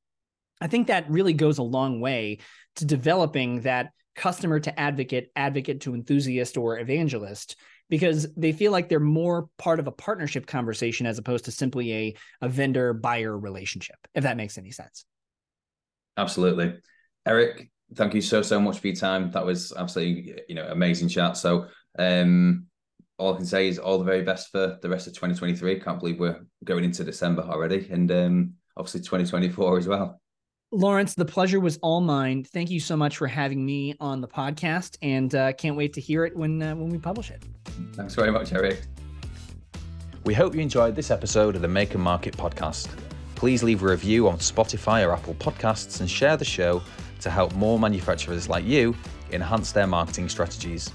I 0.60 0.66
think 0.68 0.86
that 0.86 1.10
really 1.10 1.32
goes 1.32 1.58
a 1.58 1.62
long 1.62 2.00
way 2.00 2.38
to 2.76 2.84
developing 2.84 3.62
that 3.62 3.90
customer 4.14 4.60
to 4.60 4.78
advocate 4.78 5.30
advocate 5.34 5.80
to 5.82 5.94
enthusiast 5.94 6.56
or 6.56 6.78
evangelist 6.78 7.56
because 7.90 8.32
they 8.34 8.52
feel 8.52 8.72
like 8.72 8.88
they're 8.88 9.00
more 9.00 9.48
part 9.58 9.80
of 9.80 9.86
a 9.86 9.92
partnership 9.92 10.46
conversation 10.46 11.06
as 11.06 11.18
opposed 11.18 11.44
to 11.44 11.50
simply 11.50 11.92
a, 11.92 12.14
a 12.40 12.48
vendor 12.48 12.94
buyer 12.94 13.36
relationship 13.36 13.96
if 14.14 14.22
that 14.24 14.36
makes 14.36 14.58
any 14.58 14.70
sense. 14.70 15.04
Absolutely. 16.16 16.74
Erik 17.26 17.70
thank 17.94 18.14
you 18.14 18.20
so 18.20 18.42
so 18.42 18.60
much 18.60 18.78
for 18.78 18.88
your 18.88 18.96
time. 18.96 19.30
That 19.30 19.44
was 19.44 19.72
absolutely 19.76 20.40
you 20.48 20.54
know 20.54 20.66
amazing 20.68 21.08
chat. 21.08 21.36
So 21.36 21.66
um, 21.98 22.66
all 23.18 23.34
I 23.34 23.36
can 23.36 23.46
say 23.46 23.68
is 23.68 23.78
all 23.78 23.98
the 23.98 24.04
very 24.04 24.22
best 24.22 24.50
for 24.50 24.78
the 24.80 24.88
rest 24.88 25.06
of 25.06 25.12
2023. 25.14 25.80
Can't 25.80 26.00
believe 26.00 26.18
we're 26.18 26.44
going 26.64 26.84
into 26.84 27.04
December 27.04 27.42
already, 27.42 27.88
and 27.90 28.10
um, 28.10 28.54
obviously 28.76 29.00
2024 29.00 29.78
as 29.78 29.88
well. 29.88 30.20
Lawrence, 30.72 31.14
the 31.14 31.24
pleasure 31.24 31.60
was 31.60 31.78
all 31.82 32.00
mine. 32.00 32.42
Thank 32.42 32.68
you 32.68 32.80
so 32.80 32.96
much 32.96 33.16
for 33.16 33.28
having 33.28 33.64
me 33.64 33.94
on 34.00 34.20
the 34.20 34.28
podcast, 34.28 34.96
and 35.02 35.32
uh, 35.34 35.52
can't 35.52 35.76
wait 35.76 35.92
to 35.94 36.00
hear 36.00 36.24
it 36.24 36.36
when 36.36 36.62
uh, 36.62 36.74
when 36.74 36.90
we 36.90 36.98
publish 36.98 37.30
it. 37.30 37.44
Thanks 37.92 38.14
very 38.14 38.30
much, 38.30 38.52
Erik. 38.52 38.82
We 40.24 40.32
hope 40.32 40.54
you 40.54 40.60
enjoyed 40.60 40.96
this 40.96 41.10
episode 41.10 41.54
of 41.54 41.62
the 41.62 41.68
Make 41.68 41.94
and 41.94 42.02
Market 42.02 42.34
podcast. 42.36 42.88
Please 43.34 43.62
leave 43.62 43.82
a 43.82 43.86
review 43.86 44.26
on 44.26 44.38
Spotify 44.38 45.06
or 45.06 45.12
Apple 45.12 45.34
Podcasts 45.34 46.00
and 46.00 46.10
share 46.10 46.36
the 46.38 46.46
show 46.46 46.82
to 47.20 47.30
help 47.30 47.54
more 47.54 47.78
manufacturers 47.78 48.48
like 48.48 48.64
you 48.64 48.94
enhance 49.32 49.72
their 49.72 49.86
marketing 49.86 50.28
strategies. 50.28 50.92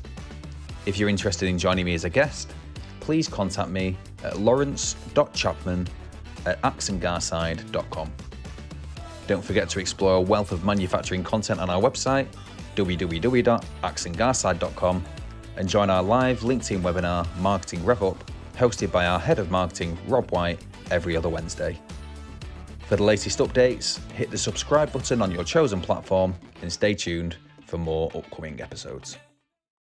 If 0.85 0.97
you're 0.97 1.09
interested 1.09 1.49
in 1.49 1.57
joining 1.57 1.85
me 1.85 1.93
as 1.93 2.05
a 2.05 2.09
guest, 2.09 2.53
please 2.99 3.27
contact 3.27 3.69
me 3.69 3.97
at 4.23 4.39
lawrence.chapman 4.39 5.87
at 6.45 6.61
axandgarside.com. 6.61 8.11
Don't 9.27 9.43
forget 9.43 9.69
to 9.69 9.79
explore 9.79 10.15
a 10.15 10.21
wealth 10.21 10.51
of 10.51 10.65
manufacturing 10.65 11.23
content 11.23 11.59
on 11.59 11.69
our 11.69 11.79
website, 11.81 12.27
www.axandgarside.com, 12.75 15.05
and 15.57 15.69
join 15.69 15.89
our 15.89 16.01
live 16.01 16.39
LinkedIn 16.39 16.81
webinar, 16.81 17.27
Marketing 17.37 17.83
Rev 17.83 18.03
Up, 18.03 18.31
hosted 18.55 18.91
by 18.91 19.05
our 19.05 19.19
Head 19.19 19.39
of 19.39 19.51
Marketing, 19.51 19.97
Rob 20.07 20.31
White, 20.31 20.59
every 20.89 21.15
other 21.15 21.29
Wednesday. 21.29 21.79
For 22.89 22.95
the 22.95 23.03
latest 23.03 23.37
updates, 23.37 23.99
hit 24.13 24.31
the 24.31 24.37
subscribe 24.39 24.91
button 24.91 25.21
on 25.21 25.29
your 25.29 25.43
chosen 25.43 25.79
platform 25.79 26.33
and 26.63 26.73
stay 26.73 26.95
tuned 26.95 27.37
for 27.67 27.77
more 27.77 28.09
upcoming 28.15 28.59
episodes. 28.61 29.15